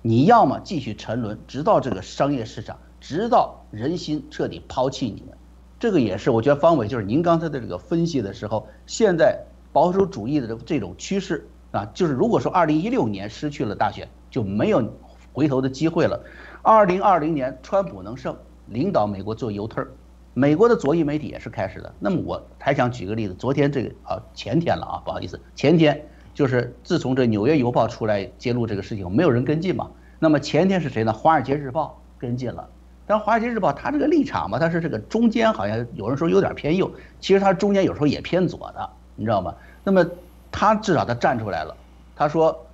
[0.01, 5.37] 你要么继续沉沦，直到这个商业市场，直到人心彻底抛弃你们。
[5.79, 9.39] 这个也是我觉得方伟就是您刚才的这个分析的时候，现在
[9.71, 11.47] 保守主义的这种趋势。
[11.71, 14.93] 啊，就是如果说二零一六年失去了大选，就没有
[15.31, 16.21] 回头的机会了。
[16.61, 19.87] 二零二零年川普能胜，领导美国做 U turn，
[20.33, 21.93] 美国的左翼媒体也是开始的。
[21.99, 29.89] 那么我还想举个例子，昨天这个啊前天了啊，不好意思，前天就是自从这纽约邮报出来揭露这个事情，没有人跟进嘛。
[30.19, 31.11] 那么前天是谁呢？
[31.13, 32.69] 华尔街日报跟进了。
[33.05, 39.55] 但华尔街日报它这个立场嘛，它是这个中间好像有人说有点偏右，其实它中间有时候也偏左的，你知道吗？
[39.83, 40.05] 那么。
[40.53, 41.73] 他至少他站出来了，
[42.13, 42.65] 他说，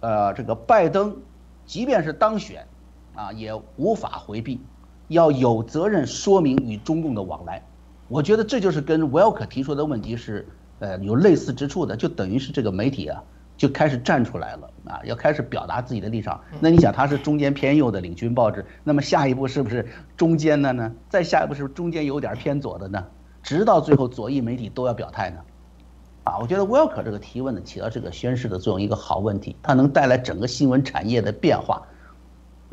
[0.00, 1.14] 呃，这个拜登，
[1.66, 2.66] 即便是当选，
[3.14, 4.58] 啊，也无法回避，
[5.08, 7.62] 要有责任说明与中共的往来。
[8.08, 10.46] 我觉得这就是跟 Welker 提出的问题是，
[10.80, 13.22] 呃，有类似之处的，就等于是这个媒体啊，
[13.56, 16.40] 就开始站出来了，啊，要开始表达自己的立场。
[16.60, 20.92] 那你想，他是中间偏右的领军报纸，那么下一步是不是中间的呢？
[21.08, 23.06] 再下一步是不是中间有点偏左的呢？
[23.42, 25.38] 直到最后左翼媒体都要表态呢？
[26.24, 31.82] 啊，我觉得 Welker 这个提问呢，起到这个宣誓的作用，一个好问题，它能带来整个新闻产业的变化。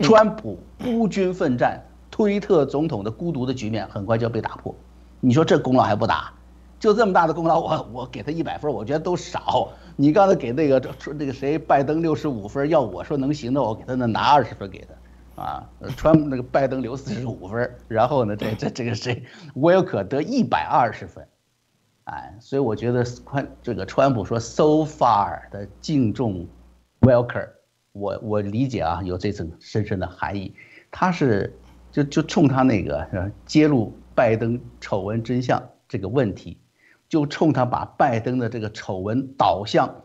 [0.01, 4.75] 川普孤军奋战，推特总统的孤独的局面很快就要被打破。
[5.19, 6.33] 你说这功劳还不大？
[6.79, 9.69] 就这么大的功劳，我我给他一百分，我觉得都少。
[9.97, 10.81] 你刚才给那个
[11.17, 15.41] 那个谁拜登六十五分，要我说能行的，我给他那拿二十分给他。
[15.41, 19.23] 啊，川那个拜登留四十五分，然后呢，这这这个谁
[19.55, 21.27] Welker 得一百二十分。
[22.05, 26.47] 哎，所以我觉得川这个川普说 so far 的敬重
[27.01, 27.49] Welker，
[27.91, 30.53] 我我理解啊，有这层深深的含义。
[30.91, 31.57] 他是
[31.91, 36.57] 就就冲他那个是吧揭露拜登丑闻真相这个问题，
[37.07, 40.03] 就冲他把拜登的这个丑闻导向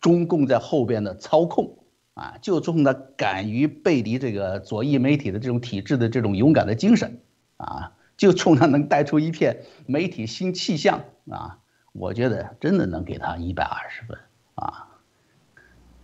[0.00, 1.78] 中共在后边的操控
[2.14, 7.20] 啊，就冲他敢于背离这个左翼媒体的这种体制的这种勇敢的精神
[7.56, 7.92] 啊。
[8.14, 11.58] 就冲他能带出一片媒体新气象啊！
[11.92, 14.16] 我觉得真的能给他一百二十分
[14.54, 14.91] 啊！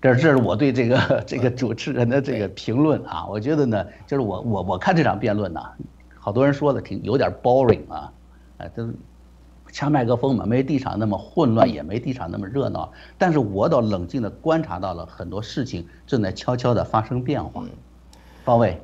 [0.00, 3.26] 这这是我对这个 这个主持人的这个评论啊！
[3.28, 5.60] 我觉得呢，就是我我我看这场辩论呢，
[6.18, 8.12] 好多人说的挺有点 boring 啊，
[8.58, 8.88] 哎，都
[9.72, 12.92] 掐麦克风嘛，没地场那么混乱，也没地场那么热闹。
[13.18, 17.64] 但是我倒冷静的观察到了很多事情正在悄悄的发生变化。
[18.44, 18.80] 方位。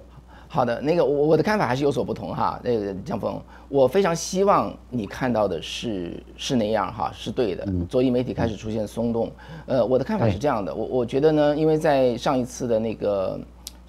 [0.55, 2.61] 好的，那个我我的看法还是有所不同哈。
[2.63, 7.67] 那个江峰，我非常希望你看到的是是那样哈，是对的。
[7.89, 9.33] 左翼媒体开始出现松动，
[9.67, 13.37] 呃，我的看法是这样的，我我觉得呢，因为在上一次的那个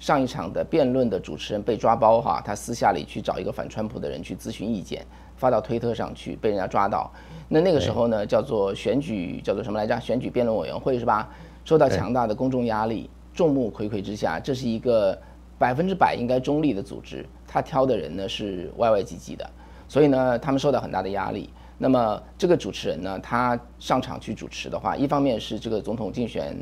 [0.00, 7.08] 上一场的辩论的主持人被抓包哈，他私下里去找一个反川普的人去咨询意见，发到推特上去，被人家抓到。
[7.48, 10.00] 那那个时候呢，叫做选举，叫做什么来着？
[10.00, 11.28] 选举辩论委员会是吧？
[11.64, 15.16] 受到强大的公众压力，众目睽睽之下，这是一个
[15.58, 19.48] 百分之百应该中立的组织，他挑的人呢是歪歪唧唧的，
[19.88, 21.50] 所以呢，他们受到很大的压力。
[21.78, 26.56] 那么这个主持人呢，他上场去主持的话，一方面是这个总统竞选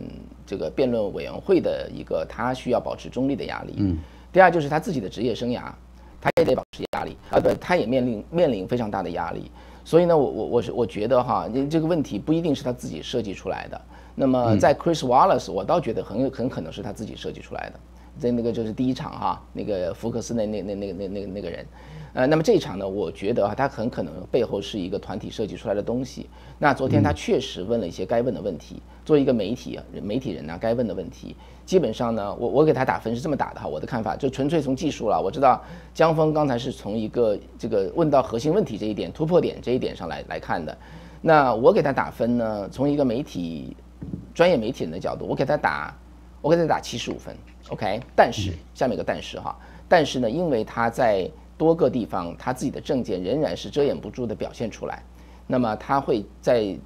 [0.45, 3.97] 这个辩论委员会的一个他需要保持中立的压力，嗯，
[4.33, 5.63] 第二就是他自己的职业生涯，
[6.21, 9.51] 他也得保持压力啊，对，他也面临面临非常大的压力。
[9.85, 13.81] 所以呢，我我我是我觉得哈，你这个问题不一定是他自己设计出来的。
[14.17, 17.81] 那么在 Chris Wallace，我倒觉得很有很可能是他自己设计出来的。
[18.19, 21.67] 在那个就是第一场哈，那个福克斯那那那那那那那个人。
[22.15, 26.31] 呃，那么这一场呢，我觉得啊，他很可能背后是一个团体设计出来的东西。
[26.61, 31.35] 那昨天他确实问了一些该问的问题，作为一个媒体媒体人呢，该问的问题，
[31.67, 35.21] 基本上呢，我我给他打分是这么打的哈，我的看法就纯粹从技术了。
[35.21, 35.61] 我知道
[35.93, 40.79] 江峰刚才是从一个这个问到核心问题这一点突破点这一点上来来看的，
[41.21, 43.77] 那我给他打分呢，从一个媒体
[44.33, 45.93] 专业媒体人的角度，我给他打
[46.41, 47.35] 我给他打七十五分
[47.69, 48.01] ，OK。
[48.17, 49.57] 但是下面有个但是哈，
[49.89, 55.03] 但是呢，因为他在多个地方，他自己的政见仍然是遮掩不住的表现出来。
[55.47, 56.77] 那么他会在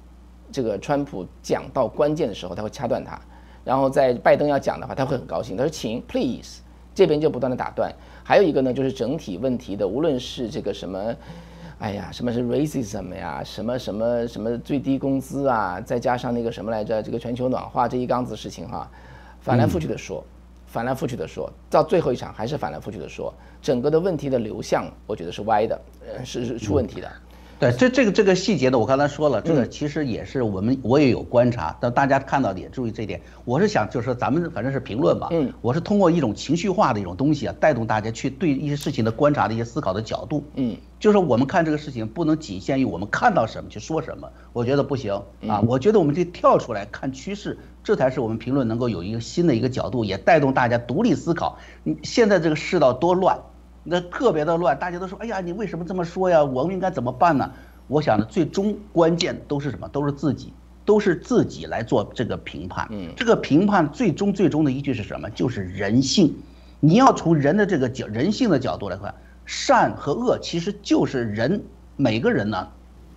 [0.51, 3.17] 这个川普讲到关键的时候，他会掐断他；
[3.63, 6.61] 然后在拜登要讲的话，他会很高兴，他说请 please，
[6.93, 7.93] 这边就不断的打断。
[8.23, 11.15] 还有一个呢，就是整体问题的，无论是这个什么，
[11.79, 18.89] 哎呀，什么是 racism 呀，什么什么什么最低工资啊，再加上那个什么来着，这个全球暖化这一缸子事情哈，
[19.39, 20.23] 翻来覆去的说。
[20.71, 27.11] 翻来覆去的说，到最后一场还是翻来覆去的说，整个的问题的流向，我觉得是歪的，呃，是是出问题的。
[27.59, 33.19] 对，这这个这个细节呢，我刚才说了，这个其实也是我们我也有观察，但大家看到的也注意这一点。
[33.43, 47.59] 我是想就是说咱们反正是评论吧，嗯，我是通过一种情绪化的一种东西啊，带动大家去对一些事情的观察的一些思考的角度，嗯，就是我们看这个事情不能仅限于我们看到什么去说什么，我觉得不行啊，我觉得我们得跳出来看趋势。
[47.81, 51.57] 这才是我们评论能够有一个新的一个角度，也带动大家独立思考。
[51.83, 53.39] 你现在这个世道多乱，
[53.89, 56.43] 那特别的乱，大家都说，哎呀，你为什么这么说呀？
[56.43, 57.51] 我们应该怎么办呢？
[57.87, 59.89] 我想呢，最终关键都是什么？
[59.89, 60.53] 都是自己，
[60.85, 62.87] 都是自己来做这个评判。
[62.91, 65.27] 嗯，这个评判最终最终的依据是什么？
[65.31, 66.35] 就是人性。
[66.79, 71.63] 你要从人的这个角人性的角度来看，善和恶其实就是人
[71.95, 72.67] 每个人呢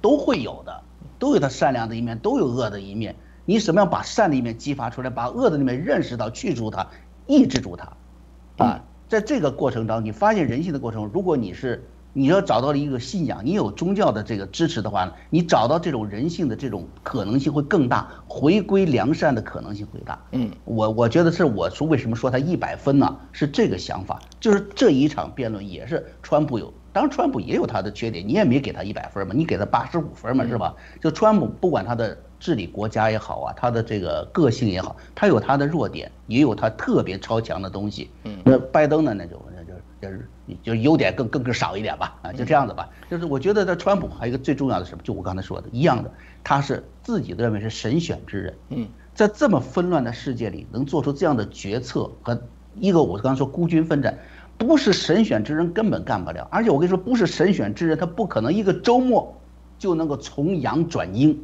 [0.01, 0.81] 都会有的，
[1.19, 3.15] 都有他善良的一面，都有恶的一面。
[3.45, 6.87] 你什么样把善的一面激发出来，把恶的那面认识到、去除它、
[7.27, 20.19] 抑制住它，啊，在这个过程当中，你发现人性的过程，如果你是你要找到了一个信仰，你有宗教的这个支持的话呢，你找到这种人性的这种可能性会更大，回归良善的可能性会大。
[20.31, 23.19] 嗯，我我觉得是我说为什么说他一百分呢？
[23.33, 26.73] 是这个想法，就是这一场辩论也是川普有。
[26.93, 30.75] 当然，川普也有他的缺点，你也没给他一百分嘛，你给他八十五分嘛，是吧？
[31.01, 38.11] 就川普不管他的治理国家也好啊，他的这个个性也好，他有他的弱点，也有他特别超强的东西。
[38.25, 40.29] 嗯，那拜登呢，那就那就就是
[40.63, 42.89] 就优点更更更少一点吧，啊，就这样子吧。
[43.11, 46.11] 就是我觉得在川普还有一个最重要的什么，就我刚才说的一样的，
[46.45, 48.55] 他是自己认为是神选之人。
[48.69, 52.39] 嗯，在这么纷乱的世界里，能做出这样的决策和
[52.79, 54.19] 一个我刚才说孤军奋战。
[54.59, 59.35] 不是神选之人根本干不了，而且我跟你说，不是神选之人，他不可能一个周末
[59.77, 61.37] 就能够从阳转阴，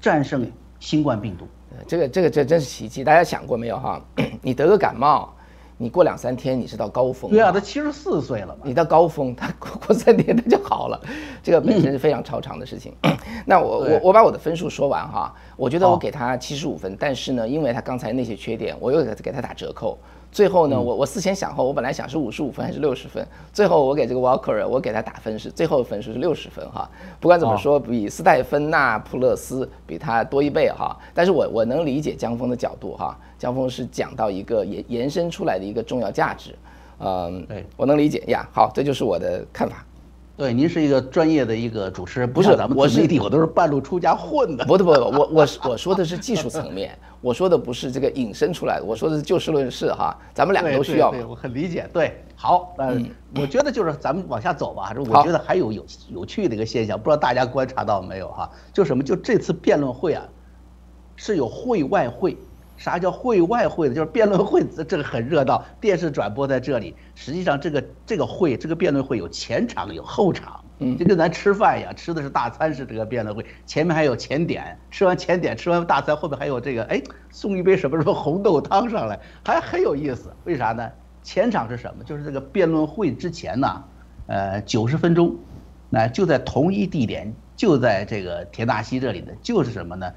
[0.00, 0.46] 战胜
[0.78, 1.46] 新冠病毒。
[1.86, 4.00] 这个这个这真是奇迹，大家想过没有哈？
[4.42, 5.34] 你得个感冒，
[5.78, 7.30] 你过两三天你是到高峰。
[7.30, 8.62] 对啊，他七十四岁了嘛。
[8.64, 11.00] 你到高峰，他过 过三天他就好了，
[11.42, 12.94] 这个本身是非常超常的事情。
[13.46, 19.98] 那我我我把我的分数说完哈，我觉得我给他七十五分，但是呢，因为他刚才那些缺点，我又给给他打折扣。
[20.36, 26.86] 最后呢，我我思前想后，我本来想是五十五分还是六十分，最后我给这个 Walker，我给他打分是最后分数是六十分哈。
[27.18, 30.94] 不管怎么说，比斯戴芬纳普勒斯比他多一倍哈。
[31.14, 36.54] 但是我我能理解江峰的角度哈，江峰是讲到一个延延伸出来的一个重要价值，
[36.98, 38.46] 嗯，对我能理解呀。
[38.52, 39.82] 好，这就是我的看法。
[40.36, 44.64] 对，您是一个专业的一个主持人，不是咱们自媒体，我都是半路出家混的。
[44.68, 51.10] 不不不，我我我说的是技术层面，我说的不是这个引申出来的，我说的是就事论事哈，咱们两个都需要。
[51.10, 51.88] 对，我很理解。
[51.90, 54.94] 对，好，嗯，我觉得就是咱们往下走吧。
[54.94, 58.50] 我觉得还有有有趣的一个现象，不知道大家观察到没有哈？
[58.74, 59.02] 就什么？
[59.02, 60.22] 就这次辩论会啊，
[61.16, 62.36] 是有会外会。
[62.76, 63.94] 啥叫会外会呢？
[63.94, 66.94] 就是辩论会，这个很热闹，电视转播在这里。
[67.14, 80.32] 实际上，这个这个会，这个辩论会有前场有后场，嗯，就跟咱吃饭一样，吃的是大餐，是这个辩论会，前面还有前点，吃完前点，吃完大餐，后面还有这个，哎，送一杯什么什么红豆汤上来，还很有意思。
[80.44, 80.90] 为啥呢？
[81.22, 82.04] 前场是什么？
[82.04, 83.84] 就是这个辩论会之前呢，
[84.26, 85.34] 呃，九十分钟，
[85.90, 90.12] 那就在同一地点，就在这个田纳西这里的，就是什么呢？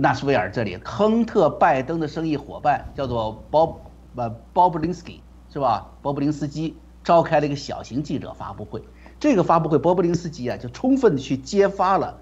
[0.00, 3.74] 纳什维尔这里，亨特拜登的生意伙伴叫做 Bob，
[4.14, 5.20] 呃鲍布林斯基
[5.52, 5.90] 是吧？
[6.02, 8.80] 鲍布林斯基召开了一个小型记者发布会。
[9.18, 12.16] 这个发布会，鲍布林斯基啊，就充分的去揭发了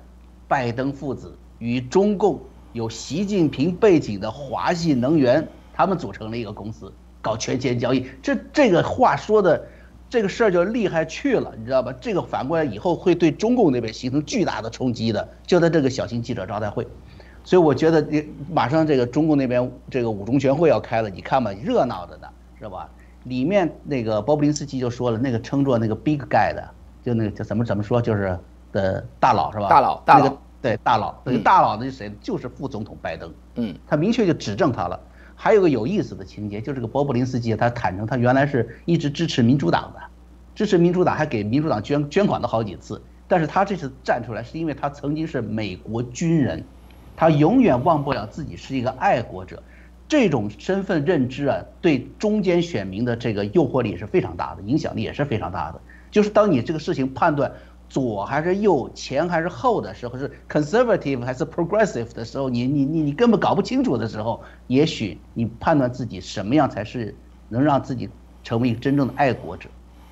[0.48, 2.40] 拜登父子与中共
[2.72, 8.06] 有习近平背景的华系能源，他们组成了一个公司，搞权钱交易。
[8.22, 9.66] 这这个话说的，
[10.08, 11.92] 这个事儿就厉害去了，你知道吧？
[12.00, 15.28] 这个反过来以后会对中共那边形成巨大的冲击的。
[15.46, 16.88] 就在这个小型记者招待会，
[17.46, 22.26] 所以我觉得你马上这个中共那边这个五中全会要开了，你看吧，热闹着呢，
[22.58, 22.90] 是吧？
[23.22, 26.68] 里面那个鲍布林斯基就说了，那个称作那个 big guy 的。
[27.04, 28.36] 就那个叫怎么怎么说，就是
[28.72, 29.68] 的大佬是吧？
[29.68, 32.12] 大佬，大佬，对大佬，那个大佬呢是谁？
[32.20, 33.32] 就是副总统拜登。
[33.54, 34.98] 嗯，他明确就指证他了。
[35.36, 40.00] 还有个有意思的情节，就这个鲍布林斯基，他坦诚他原来是一直支持民主党的，
[40.56, 43.00] 支持民主党，还给民主党捐捐款了好几次。
[43.28, 46.64] 但是他这次站出来，是因为他曾经是美国军人，
[47.16, 49.62] 他永远忘不了自己是一个爱国者。
[50.08, 55.80] 这种身份认知啊，对中间选民的这个诱惑力是非常大的，影响力也是非常大的。
[56.12, 57.50] 就是当你这个事情判断
[57.88, 67.12] 左还是右、前还是后的时候，是 conservative 还是 progressive 的时候，你你你你根本搞不清楚的时候，也许你判断自己什么样才是
[67.48, 68.08] 能让自己
[68.44, 69.68] 成为一个真正的爱国者，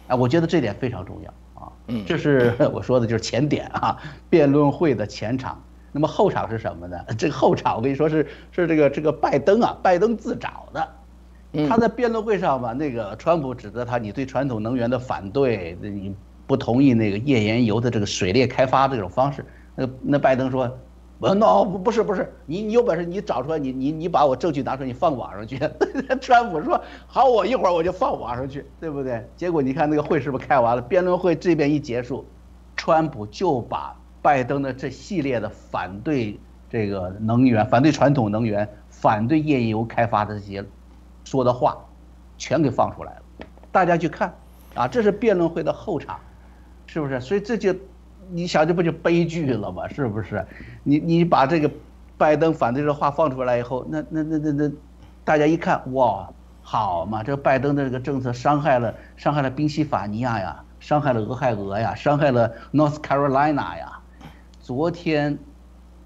[0.08, 1.70] 啊，我觉得这点非常重要啊。
[1.86, 3.96] 嗯，这是 我说的就是前点啊，
[4.28, 5.62] 辩论会的前场。
[5.96, 6.98] 那么后场是什么呢？
[7.16, 10.88] 这个后场我跟你说是是这个这个拜登啊，拜登自找的。
[11.68, 16.12] 他在辩论会上吧，那个川普指责他，你对传统能源的反对，你
[16.48, 19.46] 不同意那个页岩油的这个水裂开发这种方式。
[19.76, 20.68] 那那拜登说，
[21.20, 25.56] 我 no 不不是不是，你你有本事你找出来，你你你把我证据拿出来，你放网上去。
[26.20, 29.24] 川普说好，我一会儿我就放网上去，对不对？
[29.36, 30.82] 结果你看那个会是不是开完了？
[30.82, 32.26] 辩论会这边一结束，
[32.74, 40.64] 川普就把拜登的这系列的反对这个能源、反对传统能源、反对页岩油开发的这些。
[41.24, 41.76] 说的话，
[42.38, 43.22] 全给放出来了，
[43.70, 44.34] 大家去看，
[44.74, 46.18] 啊，这是辩论会的后场，
[46.86, 47.20] 是不是？
[47.20, 47.74] 所以这就，
[48.30, 49.86] 你想这不就悲剧了吗？
[49.88, 50.46] 是不是？
[50.82, 51.70] 你你把这个
[52.16, 54.72] 拜登反对的话放出来以后，那那那那那，
[55.22, 56.30] 大家一看，哇，
[56.62, 64.00] 好嘛，这拜登的这个政策伤害了伤害了宾夕法尼亚呀，伤害了俄亥俄呀，伤害了 North Carolina 呀。
[64.64, 65.38] 昨天，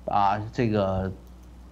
[0.06, 1.12] 啊，这个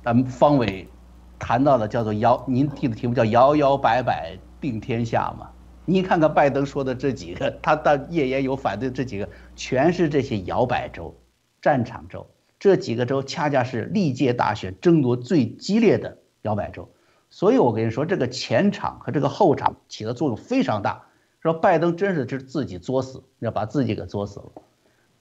[0.05, 0.89] 咱们方伟。
[1.37, 5.51] 谈到了叫做摇，您提的题目叫摇摇摆摆定天下嘛？
[5.85, 11.13] 您看看拜登说的这几个，他他页岩油反对这几个，全是这些摇摆州、
[11.61, 12.25] 战场州，
[12.61, 16.89] 这几个州恰恰是历届大选争夺最激烈的摇摆州。
[17.31, 21.03] 所以我跟你说，这个前场和这个后场起的作用非常大。
[21.41, 24.47] 说拜登真是是自己作死，要把自己给作死了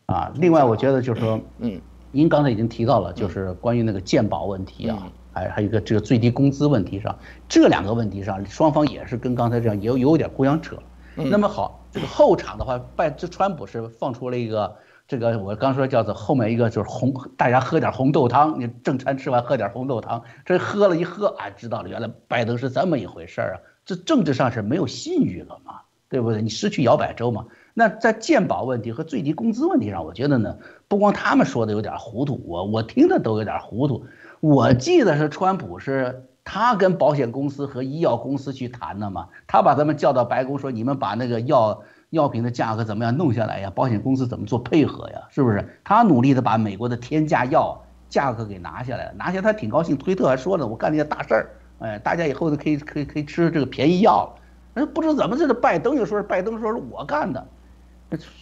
[0.06, 0.32] 啊！
[0.36, 1.80] 另外，我觉得就是说，嗯，
[2.12, 5.12] 您刚才已经提到了，就是关于那个鉴宝问题啊。
[5.38, 7.14] 还还有一个这个最低工资问题上，
[7.50, 10.78] 这两个问题上，双方也是跟刚才这样也有有点互相扯。
[11.14, 14.74] 那么好，这个后场的话，拜这川普是放出了一个
[15.10, 26.42] 这个我刚说叫做后面一个就是红，大家喝点红豆汤，你正餐吃完喝点红豆汤，这喝了一喝啊，知道了原来拜登是这么一回事儿啊，这政治上是没有信誉了嘛，对不对？
[26.42, 27.46] 你失去摇摆州嘛。
[27.78, 30.58] 那在健保问题和最低工资问题上，我觉得呢，
[30.88, 34.06] 不光他们说的有点糊涂，我我听的都有点糊涂。
[34.40, 43.70] 我记得是川普是他跟保险公司和医药公司去谈的嘛，他把他们叫到白宫说，你们把那个药药品的价格怎么样弄下来呀？
[43.76, 45.22] 保险公司怎么做配合呀？
[45.30, 45.68] 是不是？
[45.84, 51.50] 他努力的把美国的天价药价格给拿下来了，拿下他挺高兴，推特还说呢，我干了件大事儿，
[51.80, 54.34] 哎，大家以后都可以可以可以吃这个便宜药
[54.76, 54.86] 了。
[54.94, 57.46] 不知怎么这个拜登就说是拜登说是我干的，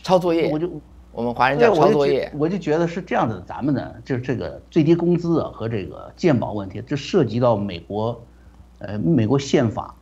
[0.01, 0.69] 抄作业，我就。
[1.15, 3.39] 我们华人叫抄作业，我就觉得是这样的。
[3.41, 8.19] 咱们呢，就是这个最低工资和这个健保问题，这涉及到美国，
[8.79, 9.93] 呃，美国宪法，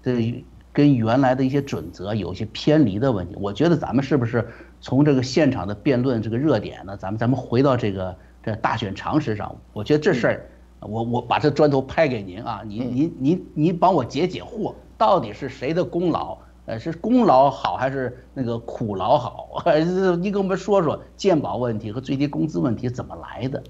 [0.00, 3.34] 这跟原来的一些准则有一些偏离的问题。
[3.40, 4.48] 我觉得咱们是不是
[4.80, 6.96] 从这个现场的辩论这个热点呢？
[6.96, 9.52] 咱们咱们回到这个这大选常识上。
[9.72, 10.46] 我觉得这事儿，
[10.78, 16.38] 我我把这砖头拍给您啊，您您您您帮我解解惑，到底是谁的功劳？
[16.70, 19.60] 呃，是功劳好还是那个苦劳好？
[20.20, 23.60] 你给我们说说鉴宝问题和最低工资问题怎么来的？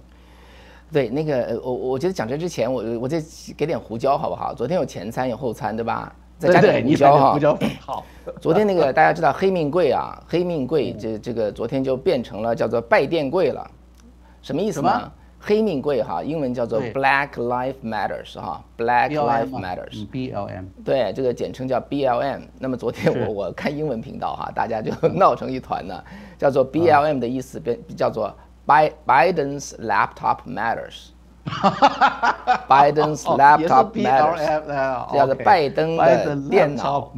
[0.92, 3.22] 对，那个我我觉得讲这之前，我我再
[3.56, 4.52] 给点胡椒好不好？
[4.52, 6.14] 昨天有前餐有后餐，对吧？
[6.38, 7.32] 再加点胡椒哈。
[7.32, 8.04] 胡椒好。
[8.38, 13.66] 昨天那个大家知道黑命贵啊，黑命贵这这个昨天就变成了叫做拜电贵了，
[14.42, 15.12] 什么意思呢？
[15.40, 22.42] 黑命贵哈，英文叫做 Black Life Matters 哈，Black Life Matters，B L M，对，这个简称叫 B L M。
[22.58, 26.04] 那么昨天我我看英文频道哈，大家就 闹成一团呢，
[26.36, 28.32] 叫做 B L M 的意思变叫做
[28.66, 31.08] Biden's Laptop Matters。
[32.68, 37.10] Biden's laptop matters，叫做拜登的电脑。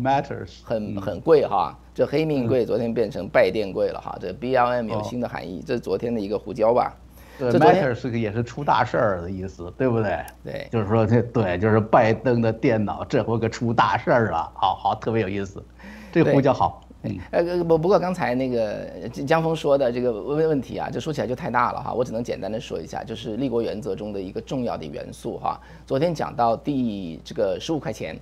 [0.64, 6.94] 很很贵哈，这黑命贵昨天变成拜电贵了哈，这 BLM 有新的含义，这是昨天的一个胡椒吧？
[7.38, 10.18] 这 matter 是个也是出大事儿的意思，对不对？
[10.44, 15.62] 对，就是说这对，就是拜登的电脑这回可出大事儿了，好好特别有意思，
[16.12, 16.80] 这胡椒好。
[17.32, 18.86] 呃，不不过刚才那个
[19.26, 25.60] 江峰说的这个问问题啊，这说起来就太大了哈，我只能简单的说一下，就是立国原则中的一个重要的元素哈。
[25.84, 28.16] 昨天讲到第这个十五块钱，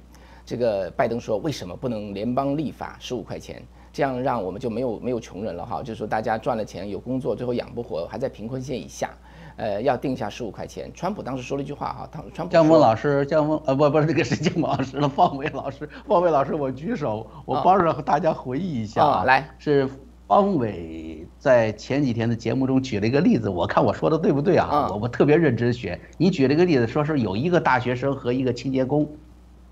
[0.47, 9.11] 这个拜登说为什么不能联邦立法十五块钱，这样让我们就没有没有穷人了哈，就是说大家赚了钱有工作，最后养不活，还在贫困线以下。
[9.57, 10.91] 呃，要定下十五块钱。
[10.95, 19.87] 川普当时说了一句话哈，他川普江峰老师，江峰呃不不是那个是江峰老师了，方伟老师，方伟老师我举手，我帮着大家回忆一下啊，来是
[20.27, 24.89] 方伟在前几天的节目中举了一个例子，我看我说的对不对啊？
[24.91, 29.07] 我我特别认真学，你举了一个例子，说是有一个大学生和一个清洁工，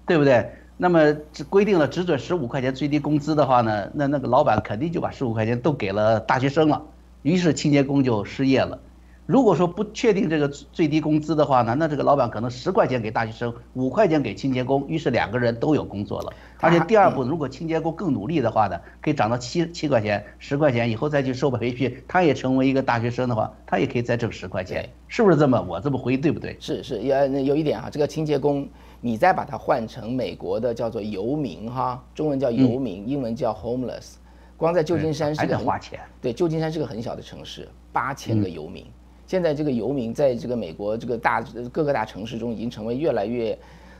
[0.04, 0.50] 对不对？
[0.80, 6.80] 那么只规定了只准十五块钱最低工资的话呢，那那个老板肯定就把十五块钱都给了大学生了，
[7.22, 8.78] 于是清洁工就失业了。
[9.26, 16.32] 如果说不确定这个最低工资的话呢，那这个老板可能十块钱给大学生，五块钱给清洁工，于是两个人都有工作了。
[16.60, 25.60] 而且第二步，如果清洁工更努力的话呢，可以涨到七七块钱、十块钱，以后再去受培训，他也成为一个大学生的话，他也可以再挣十块钱，是不是这么？
[25.60, 26.56] 我这么回对不对？
[26.58, 28.66] 是是，有有一点啊，这个清洁工，
[29.00, 34.14] 你再把它换成美国的叫做游民哈，中文叫游民，英文叫 homeless，
[34.56, 36.00] 光在旧金山是个花钱。
[36.20, 38.84] 对，旧金山是个很小的城市，八千个游民。
[39.26, 41.40] 现在这个游民在这个美国这个大
[41.70, 43.56] 各个大城市中已经成为越来越，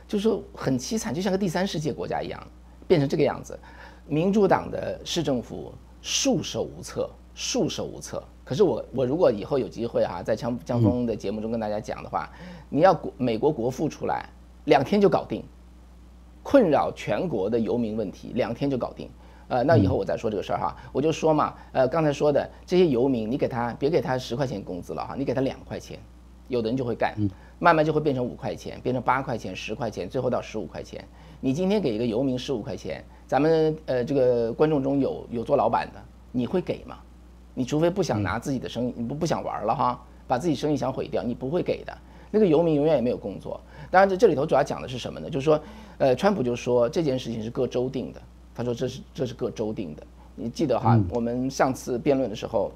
[0.07, 2.47] 就是说很凄惨，就像个第三世界国家一样，
[2.87, 3.57] 变成这个样子。
[4.07, 5.71] 民主党的市政府
[6.01, 8.23] 束手无策，束手无策。
[8.43, 12.27] 可是我我如果以后有机会哈，在江江峰的节目中跟大家讲的话，
[12.67, 14.27] 你要国美国国父出来，
[14.69, 15.43] 两天就搞定，
[16.43, 19.09] 困扰全国的游民问题，两天就搞定。
[19.47, 25.97] 呃，那以后我再说这个事儿哈，我就说嘛，呃，刚才说的这些游民，你给他别给他十块钱工资了哈，你给他两块钱，
[26.49, 27.15] 有的人就会干，
[27.57, 31.03] 慢慢就会变成五块钱，变成八块钱、十块钱，最后到十五块钱。
[31.41, 35.99] 你今天给一个游民十五块钱，咱们呃这个观众中有有做老板的，
[36.31, 36.99] 你会给吗？
[37.55, 41.97] 你除非不想拿自己的生意，你不不想玩了哈，把自己生意想毁掉，你不会给的。
[42.29, 43.59] 那个游民永远也没有工作。
[43.91, 45.29] 当然这这里头主要讲的是什么呢？
[45.29, 45.59] 就是说，
[45.97, 48.21] 呃，川普就说这件事情是各州定的。
[48.55, 50.03] 他说：“这是这是各州定的，
[50.35, 50.99] 你记得哈？
[51.11, 52.73] 我们上次辩论的时候，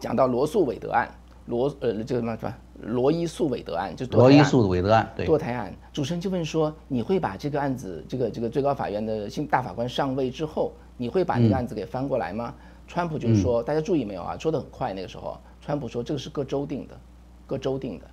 [0.00, 1.10] 讲到罗素韦德案，
[1.44, 5.74] 罗呃这个什么什么罗伊诉韦德案，就罗伊诉韦德案，对堕胎案。
[5.92, 12.54] 主持人就问说：你会把这个案子，这个这个最高法院的新大法官上位之后，你会把这个案子给翻过来吗？
[12.88, 14.38] 川普就说：大家注意没有啊？
[14.38, 16.98] 说的很快，那个时候，川普说这个是各州定的，
[17.46, 18.06] 各州定的。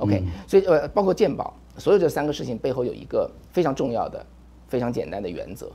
[0.00, 4.24] OK，所以呃，包括鉴宝，所有这三个事情背后有一个非常重要的、
[4.66, 5.70] 非常简单的原则。”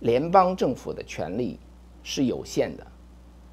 [0.00, 1.58] 联邦政府的权力
[2.02, 2.84] 是有限的，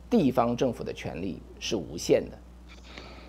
[0.09, 2.37] 地方政府的权力是无限的。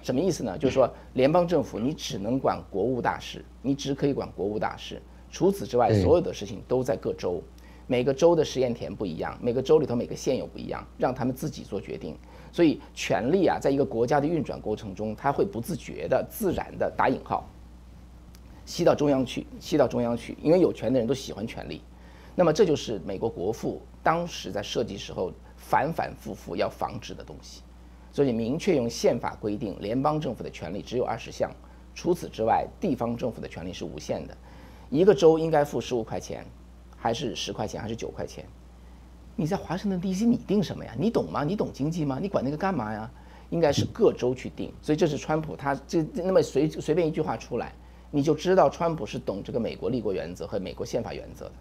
[0.02, 0.56] 什么意思呢？
[0.56, 5.00] 就是说，联邦政府你只能管国务大事，你只可以管国务大事。
[5.30, 7.42] 除此之外，所有的事情都在各州。
[7.86, 12.16] 每个州的实验田不一样，每个州里头每个县又不一样，让他们自己做决定。
[12.52, 17.48] 所以，权力啊，在一个国家的运转过程中，它会不自觉的、自然的打引号
[18.66, 21.80] 吸到中央去，吸到中央去，因为有权的人都喜欢权力。
[22.34, 27.62] 那么这就是美国国父当时在设计时候反反复复要防止的东西，
[28.12, 31.50] 所以明确用宪法规定，联邦政府的权利只有二十项，
[31.94, 34.36] 除此之外，地方政府的权利是无限的。
[34.88, 36.44] 一个州应该付十五块钱，
[36.96, 38.44] 还是十块钱，还是九块钱？
[39.40, 40.26] 你在华盛顿 D.C.
[40.26, 40.92] 你定什么呀？
[40.98, 41.42] 你懂吗？
[41.42, 42.18] 你懂经济吗？
[42.20, 43.10] 你管那个干嘛呀？
[43.48, 44.70] 应该是各州去定。
[44.82, 47.72] 所以这是川普他这那么随随便一句话出来，
[48.10, 51.52] 你就知道川普是懂这个美国立国原则和美国宪法原则的。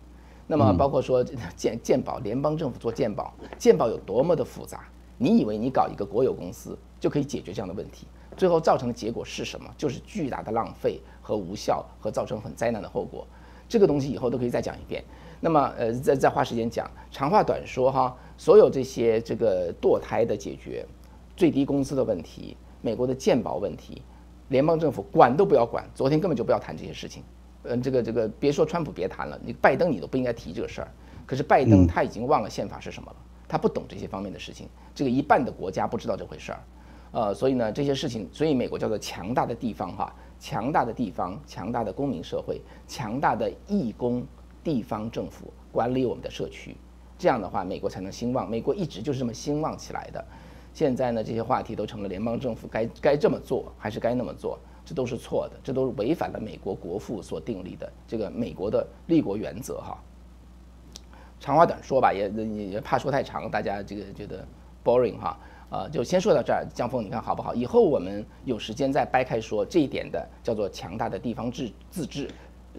[0.46, 1.24] 那么包括说
[1.56, 4.86] 鉴鉴宝，联邦政府做鉴宝，鉴宝有多么的复杂？
[5.18, 8.06] 你以为你搞一个国有公司就可以解决这样的问题？
[8.36, 9.74] 最后造成的结果是什么？
[9.78, 13.26] 就是巨大的浪费和无效，和造成很灾难的后果。
[13.70, 15.02] 这个东西以后都可以再讲一遍。
[15.40, 20.86] 那么呃，再再花时间讲，长话短说哈，所有这些这个堕胎的解决，
[21.36, 24.02] 最低工资的问题，美国的鉴宝问题，
[24.50, 27.24] 联邦政府管都不要管，昨天根本就不要谈这些事情。
[27.64, 30.88] 嗯，这个这个，别说川普别谈了，你拜登你都不应该提这个事儿。
[31.26, 33.18] 可是拜登他已经忘了宪法是什么了，
[33.48, 34.68] 他不懂这些方面的事情。
[34.96, 36.60] 这个一半的国家不知道这回事儿。
[37.12, 44.26] 呃，所以呢，这些事情，所以美国叫做强大的地方哈，强大的地方，强大的公民社会，强大的义工
[44.64, 46.76] 地方政府管理我们的社区，
[47.18, 48.50] 这样的话，美国才能兴旺。
[48.50, 50.24] 美国一直就是这么兴旺起来的。
[50.74, 59.98] 现在呢，这些话题都成了联邦政府该该这么做还是该那么做，这都是错的，这都是违反了美国国父所订立的这个美国的立国原则哈。
[61.40, 62.30] 长话短说吧，也
[62.70, 64.48] 也怕说太长，大家这个觉得
[64.84, 65.38] boring 哈。
[65.72, 67.54] 呃，就先说到这儿，江峰，你看好不好？
[67.54, 72.28] 以后我们有时间再掰开说这一点的，叫做强大的地方治自治，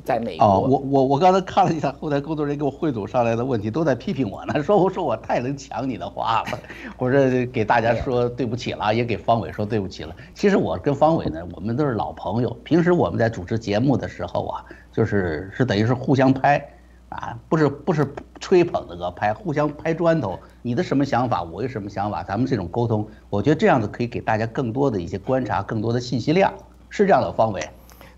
[0.04, 0.46] 在美国。
[0.46, 6.58] 哦，我我我刚才看了一下后台工作人员给我汇总上来的问题，都在批评我呢，说我说我太能抢你的话了，
[6.98, 10.14] 我说给大家说对不起了，也给方伟说对不起了。
[10.34, 16.64] 其实我跟方伟呢，我们都是老朋友，平时我们在主持节目的时候啊，就是是等于是互相拍。
[17.10, 18.06] 啊，不是不是
[18.38, 20.38] 吹捧那个拍，互相拍砖头。
[20.62, 26.54] 你的什么想法，我有什么想法，咱们这种沟通，我觉得这样子可以给大家更多的一些观察，更多的信息量，
[26.88, 27.68] 是这样的，方伟。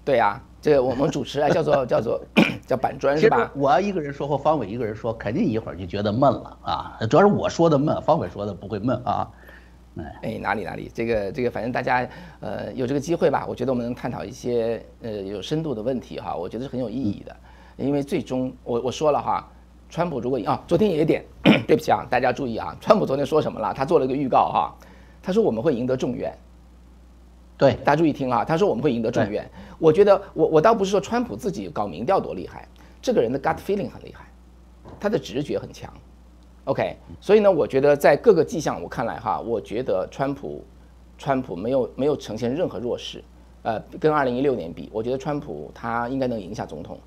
[0.05, 2.23] 对呀，这个我们主持啊叫做 叫做
[2.65, 3.51] 叫板砖是吧？
[3.57, 6.99] 我要一个人说或方伟一个人说，肯定一会儿就觉得闷了啊。
[7.11, 9.29] 主要是我说的闷，方伟说的不会闷啊。
[10.23, 12.09] 哎，哪里哪里，这个这个，反正大家
[12.41, 17.37] 呃有这个机会吧，我觉得我们能探讨一些呃有深度的问题哈，我觉得是很有意义的。
[17.77, 19.47] 因为最终，我我说了哈，
[19.91, 21.25] 川普如果啊，昨天有一点，
[21.67, 23.75] 对不起啊，大家注意啊，川普昨天说什么了？
[23.75, 24.75] 他做了一个预告哈，
[25.21, 26.33] 他说我们会赢得众院。
[27.63, 29.49] 对，大家注意听啊，他说我们会赢得众院。
[29.79, 32.67] 我觉得我我倒不是说川普自己搞民调多厉害，
[33.01, 34.27] 这个人的 gut feeling 很厉害，
[34.99, 35.89] 他的直觉很强。
[36.65, 40.65] OK，所以呢，我觉得在各个迹象我看来哈，我觉得川普，
[41.17, 43.23] 川普没有没有呈现任何弱势，
[43.63, 46.99] 呃，跟二零一六年比，我觉得川普他应该能赢下总统。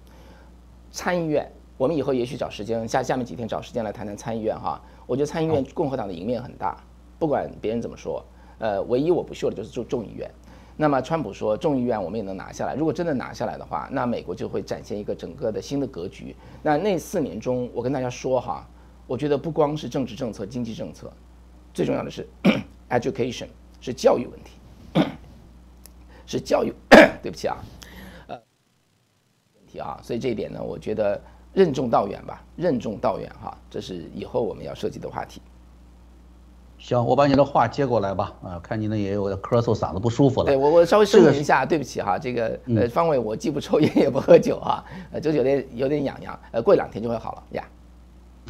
[0.89, 4.81] 参议院，我们以后也许找时间，下下面几天找时间来谈谈参议院哈。
[5.05, 6.81] 我觉得参议院共和党的赢面很大，
[7.19, 8.23] 不管别人怎么说，
[8.59, 10.31] 呃，唯一我不秀的就是众众议院。
[10.77, 16.35] 那么川普说众议院我们也能拿下来，如果真的拿下来的话，那美国就会展现一个整个的新的格局。
[16.61, 18.67] 那那四年中，我跟大家说哈，
[19.07, 21.11] 我觉得不光是政治政策、经济政策，
[21.73, 22.27] 最重要的是
[22.89, 23.47] education，
[23.79, 25.09] 是教育问题，
[26.27, 26.73] 是教育。
[27.21, 27.57] 对不起啊。
[28.27, 28.39] 呃，
[29.55, 31.19] 问题啊，所以这一点呢，我觉得
[31.53, 35.41] 任重道远吧，任重道远哈，这是以后我们要涉及的话题。
[36.85, 38.31] 行，我把你的话接过来吧。
[38.43, 40.45] 啊，看你那也有咳嗽，嗓子不舒服了。
[40.45, 47.63] 对我，我稍微声明一下，对不起哈，这个呃，方伟，我既不抽烟也不喝酒哈，呃，就有点有点痒痒，呃，过两天就会好了呀。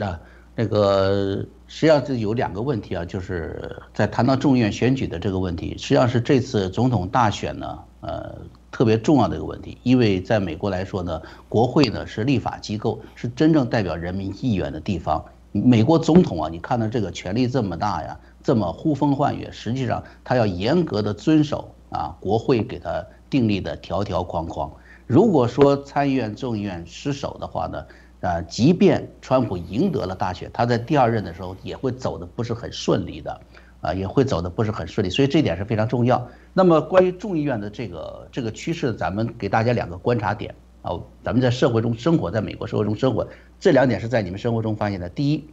[0.01, 0.19] 啊，
[0.53, 8.35] 那个实际上是有两个问题啊，就是在谈到众议院选举的这个问题，实际上是这次总统大选呢，呃。
[8.71, 15.23] 特别重要的一个问题，因为在美国来说呢，国会呢是立法机构，是真正代表人民意愿的地方。
[15.63, 24.69] 美国总统啊，你看到这个权力这么大呀，这么呼风唤雨，实际上他要严格的遵守啊国会给他订立的条条框框。
[25.07, 27.85] 如果说参议院、众议院失守的话呢，
[28.19, 33.39] 啊，即便川普赢得了大选，他在第二任的时候也会走的不是很顺利的。
[33.81, 36.27] 啊，也会走的不是很顺利，所以这点是非常重要。
[36.53, 40.99] 那么关于众议院的这个这个趋势，咱们给大家两个观察点啊。
[41.23, 43.27] 咱们在社会中生活，在美国社会中生活，
[43.59, 45.09] 这两点是在你们生活中发现的。
[45.09, 45.45] 第一，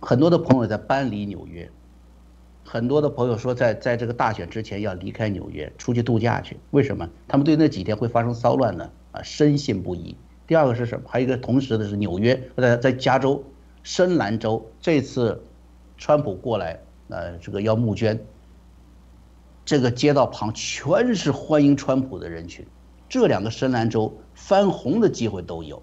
[0.00, 1.70] 很多的朋友在搬离纽约，
[2.64, 6.58] 很多的朋友说在在这个大选之前要离开纽约，出去度假去。
[6.70, 7.08] 为什么？
[7.28, 8.90] 他们对那几天会发生骚乱呢？
[9.12, 10.16] 啊，深信不疑。
[10.46, 11.08] 第二个是什么？
[11.08, 13.44] 还有一个同时的是纽约，在在加州、
[13.82, 15.42] 深蓝州，这次
[15.96, 16.80] 川普过来。
[17.08, 18.24] 呃，这个要募捐，
[19.66, 22.66] 这个街道旁全是欢迎川普的人群，
[23.06, 25.82] 这两个深蓝州翻红的机会都有，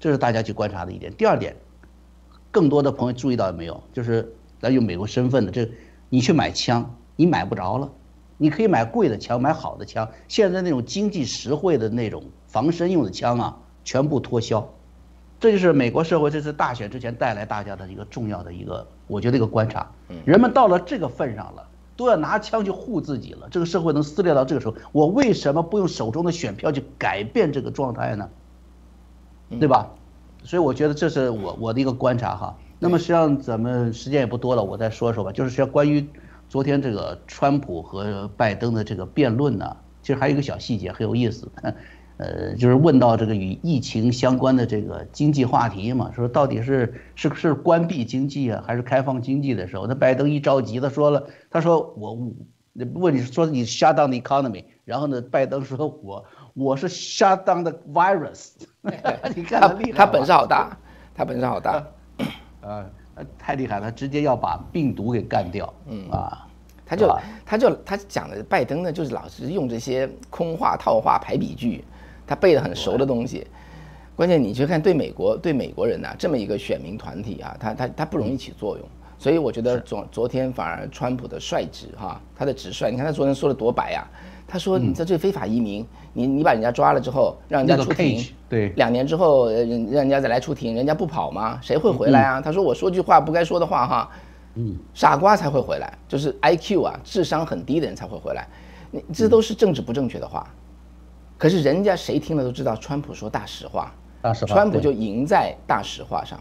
[0.00, 1.14] 这是大家去观察的一点。
[1.14, 1.54] 第二点，
[2.50, 3.80] 更多的朋友注意到没有？
[3.92, 5.70] 就是咱有美国身份的，这
[6.08, 7.92] 你去买枪，你买不着了，
[8.38, 14.66] 你可以买贵的枪，买好的枪，现在那种经济实惠的那种防身用的枪啊，全部脱销。
[15.38, 19.90] 这就是美国社会这次大选之前带来大家的一个重要的一个，我觉得一个观察。
[20.24, 23.48] 人们到了这个份上了，都要拿枪去护自己了。
[23.50, 28.28] 这个社会能撕裂到这个时候，我为什么不用手中的选票去改变这个状态呢？
[29.58, 29.90] 对吧？
[30.44, 32.56] 所以我觉得这是我我的一个观察哈。
[32.78, 35.32] 那么实际上咱们时间也不多了，我再说说吧。
[35.32, 36.06] 就是说关于
[36.48, 41.50] 昨天这个川普和拜登的这个辩论呢，其实还有一个小细节很有意思。
[42.16, 52.12] 呃，就是问到这个与疫情相关的这个经济话题嘛，说到底是是是关闭经济啊，还是开放经济的时候，那拜登一着急，他说了，他说我
[52.94, 56.22] 问你说你 shut down the economy，然后呢，拜登说我
[56.54, 58.52] 我是 shut down the virus，
[59.34, 60.76] 你看他厉害，他本事好大，
[61.14, 61.84] 他本事好大，
[62.62, 62.84] 啊，
[63.38, 66.46] 太厉害了，直接要把病毒给干掉，嗯啊。
[66.84, 71.84] 他就他就他讲的拜登呢，就是老是用这些空话套话排比句，
[72.26, 73.46] 他背的很熟的东西。
[74.16, 78.84] 关键你去看对美国对美国人呐，这么一个选民团体啊，他他他不容易起作用。
[79.18, 84.04] 所以我觉得昨昨天反而川普的率直哈，他的直率，你看他昨天说的多白呀。
[84.50, 91.60] 他说你这这非法移民，你你把人家抓了之后，让人家出庭，对，两年之后人让人家再来出庭，人家不跑吗？
[91.62, 92.40] 谁会回来啊？
[92.40, 94.10] 他说我说句话不该说的话哈，
[94.56, 98.48] 嗯，傻瓜才会回来，就是 I Q 啊，智商很低的人才会回来，
[98.90, 100.44] 你这都是政治不正确的话。
[101.38, 106.38] 可是人家谁听了都知道，川普说大实话，大实话，川普就赢在大实话上。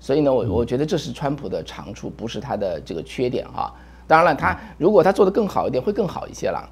[0.00, 3.70] 所以呢，我我觉得这是川普的长处，不是他的这个缺点哈。
[4.06, 6.68] 当然了，他如果他做得更好一点，会更好一些了。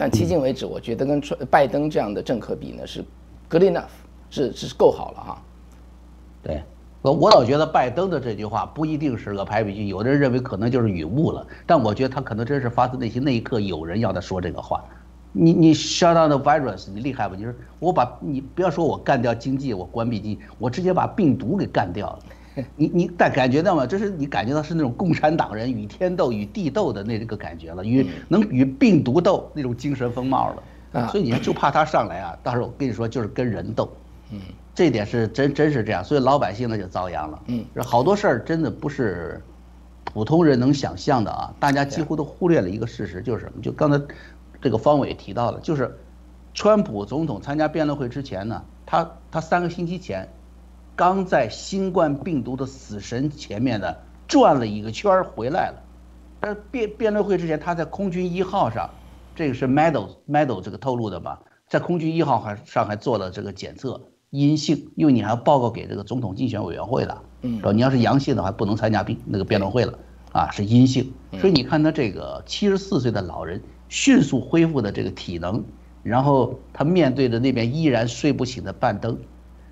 [0.00, 3.04] 但迄今为止，我觉得跟川拜登这样的政客比呢，是
[3.50, 3.90] good enough，
[4.30, 5.42] 是是够好了哈。
[6.42, 6.62] 对，
[7.02, 14.82] 我我老觉得拜登的这句话不一定是个排比句，有的人认为可能就是语误了，但我觉得他可能真是发自内心，那一刻有人要他说这个话。
[15.32, 17.36] 你你 shut down the virus，你厉害吧？
[17.36, 22.18] 就是我把你不要说我干掉经济，我关闭经济，我直接把病毒给干掉了。
[22.76, 23.86] 你你但感觉到吗？
[23.86, 30.62] 就是你感觉到是那种共产党人与天斗与地斗的那个感觉了，与能与病毒斗那种精神风貌了
[31.00, 31.06] 啊！
[31.08, 33.90] 所以你就怕他上来啊，到时候我跟你说就是跟人斗，
[34.30, 34.40] 嗯，
[34.74, 39.42] 这点是真真是这样，所以老百姓呢就遭殃了，嗯，好多事儿真的不是
[40.04, 41.54] 普通人能想象的啊！
[41.60, 43.62] 大家几乎都忽略了一个事实，就是什么？
[43.62, 44.00] 就刚才
[44.60, 45.96] 这个方伟提到了，就是
[46.54, 50.28] 川普总统参加辩论会之前呢，他他三个星期前。
[51.00, 53.94] 刚在新冠病毒的死神前面呢
[54.28, 55.82] 转了一个圈儿回来了，
[56.38, 58.90] 但是辩辩论会之前他在空军一号上，
[59.34, 61.40] 这个是 Medal Medal 这个透露的吧，
[61.70, 63.98] 在空军一号还上还做了这个检测
[64.28, 69.98] 阴性，因为你还要报告给这个总统竞选委员会的，嗯，你要是阳性的话不能参加辩那个辩论会了，
[70.32, 75.64] 啊是阴性，所以你看他这个七十四岁的老人迅速恢复的这个体能，
[76.02, 79.18] 然后他面对着那边依然睡不醒的拜登。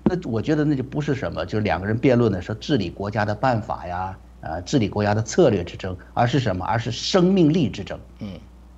[0.09, 6.65] 那我觉得那就不是什么，就是两个人辩论的是治理国家的办法呀，呃，治理国家的策略之争，而是什么？
[6.65, 7.99] 而是生命力之争。
[8.17, 8.29] 嗯，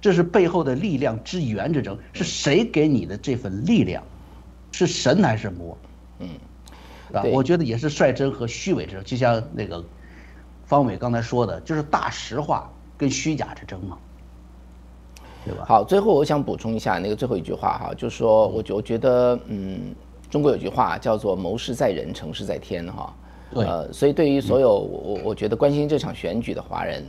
[0.01, 4.03] 这是背后的力量之源之争，是谁给你的这份力量？
[4.73, 5.77] 是神还是魔？
[6.19, 6.29] 嗯，
[7.13, 9.81] 啊，我觉得也是率真和虚伪之争，就像那个
[10.65, 13.97] 方伟刚才说的，就是大实话跟虚假之争嘛，
[15.45, 15.63] 对吧？
[15.65, 19.95] 好，最后我想补充一下那个最后一句话哈，就是说，我我觉得，嗯。
[20.31, 23.13] 中国有句话叫做“谋事在人，成事在天”哈，
[23.53, 27.03] 呃，所以对于所有我我觉得关心这场选举的华人，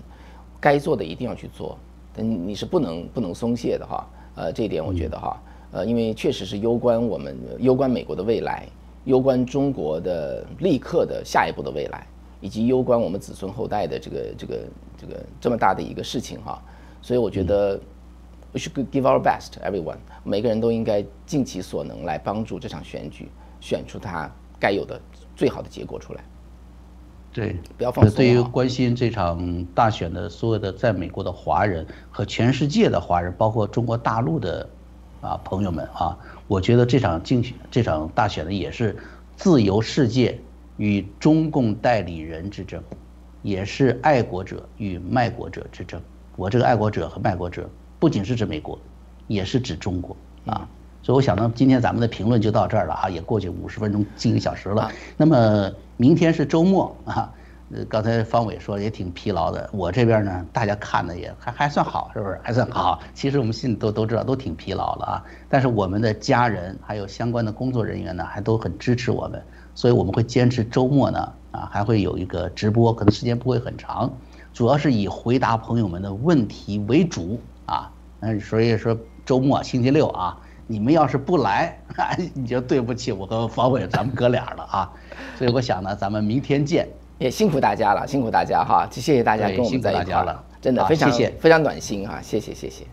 [0.60, 1.78] 该做的一定要去做，
[2.12, 8.66] 但你是不能不能松懈的哈，呃，这一点我觉得哈，呃，因为确实是攸关我们攸关美国的未来，
[9.04, 12.04] 攸关中国的立刻的下一步的未来，
[12.40, 14.58] 以及攸关我们子孙后代的这个这个
[15.00, 16.60] 这个这么大的一个事情哈，
[17.00, 17.78] 所以我觉得。
[18.52, 19.96] We should give our best, everyone.
[20.24, 23.30] 每个人都应该尽其所能来帮助这场选举，
[23.60, 24.30] 选出他
[24.60, 25.00] 该有的
[25.34, 26.22] 最好的结果出来。
[27.32, 28.14] 对，不要放松。
[28.14, 34.68] 对于关心这场大选的所有的在美国的华人和全世界的华人，包括中国大陆的
[35.22, 38.94] 啊朋友们啊，我觉得这场竞选、这场大选呢，也是
[39.34, 40.38] 自由世界
[40.76, 42.82] 与中共代理人之争，
[43.40, 45.98] 也是爱国者与卖国者之争。
[46.36, 47.66] 我这个爱国者和卖国者。
[48.02, 48.76] 不仅是指美国，
[49.28, 50.66] 也是指中国啊，
[51.04, 54.90] 所以我想呢，今天咱们的评论就到这儿了啊，也过去五十分钟，近一个小时了。
[55.16, 57.32] 那么明天是周末啊，
[57.72, 62.40] 呃，刚才方伟说也挺疲劳的，我这边呢，大家看的也还还算好，是不是？
[62.42, 62.98] 还算好。
[63.14, 65.24] 其实我们心里都都知道，都挺疲劳了啊。
[65.48, 69.40] 但是我们的家人还有相关的工作人员呢，还都很支持我们，
[69.76, 74.12] 所以我们会坚持周末呢，啊，还会有一个直播，可能时间不会很长，
[74.52, 77.40] 主要是以回答朋友们的问题为主。
[77.66, 77.90] 啊，
[78.20, 81.78] 嗯，所以说周末星期六啊，你们要是不来，
[82.34, 84.92] 你就对不起我和方伟咱们哥俩了啊。
[85.38, 86.88] 所以我想呢，咱们明天见。
[87.18, 92.84] 也辛苦大家了，辛苦大家哈，谢谢大家跟我们在一块了，真的非常谢谢，非常暖心啊，谢谢谢谢，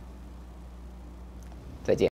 [1.83, 2.07] 再见。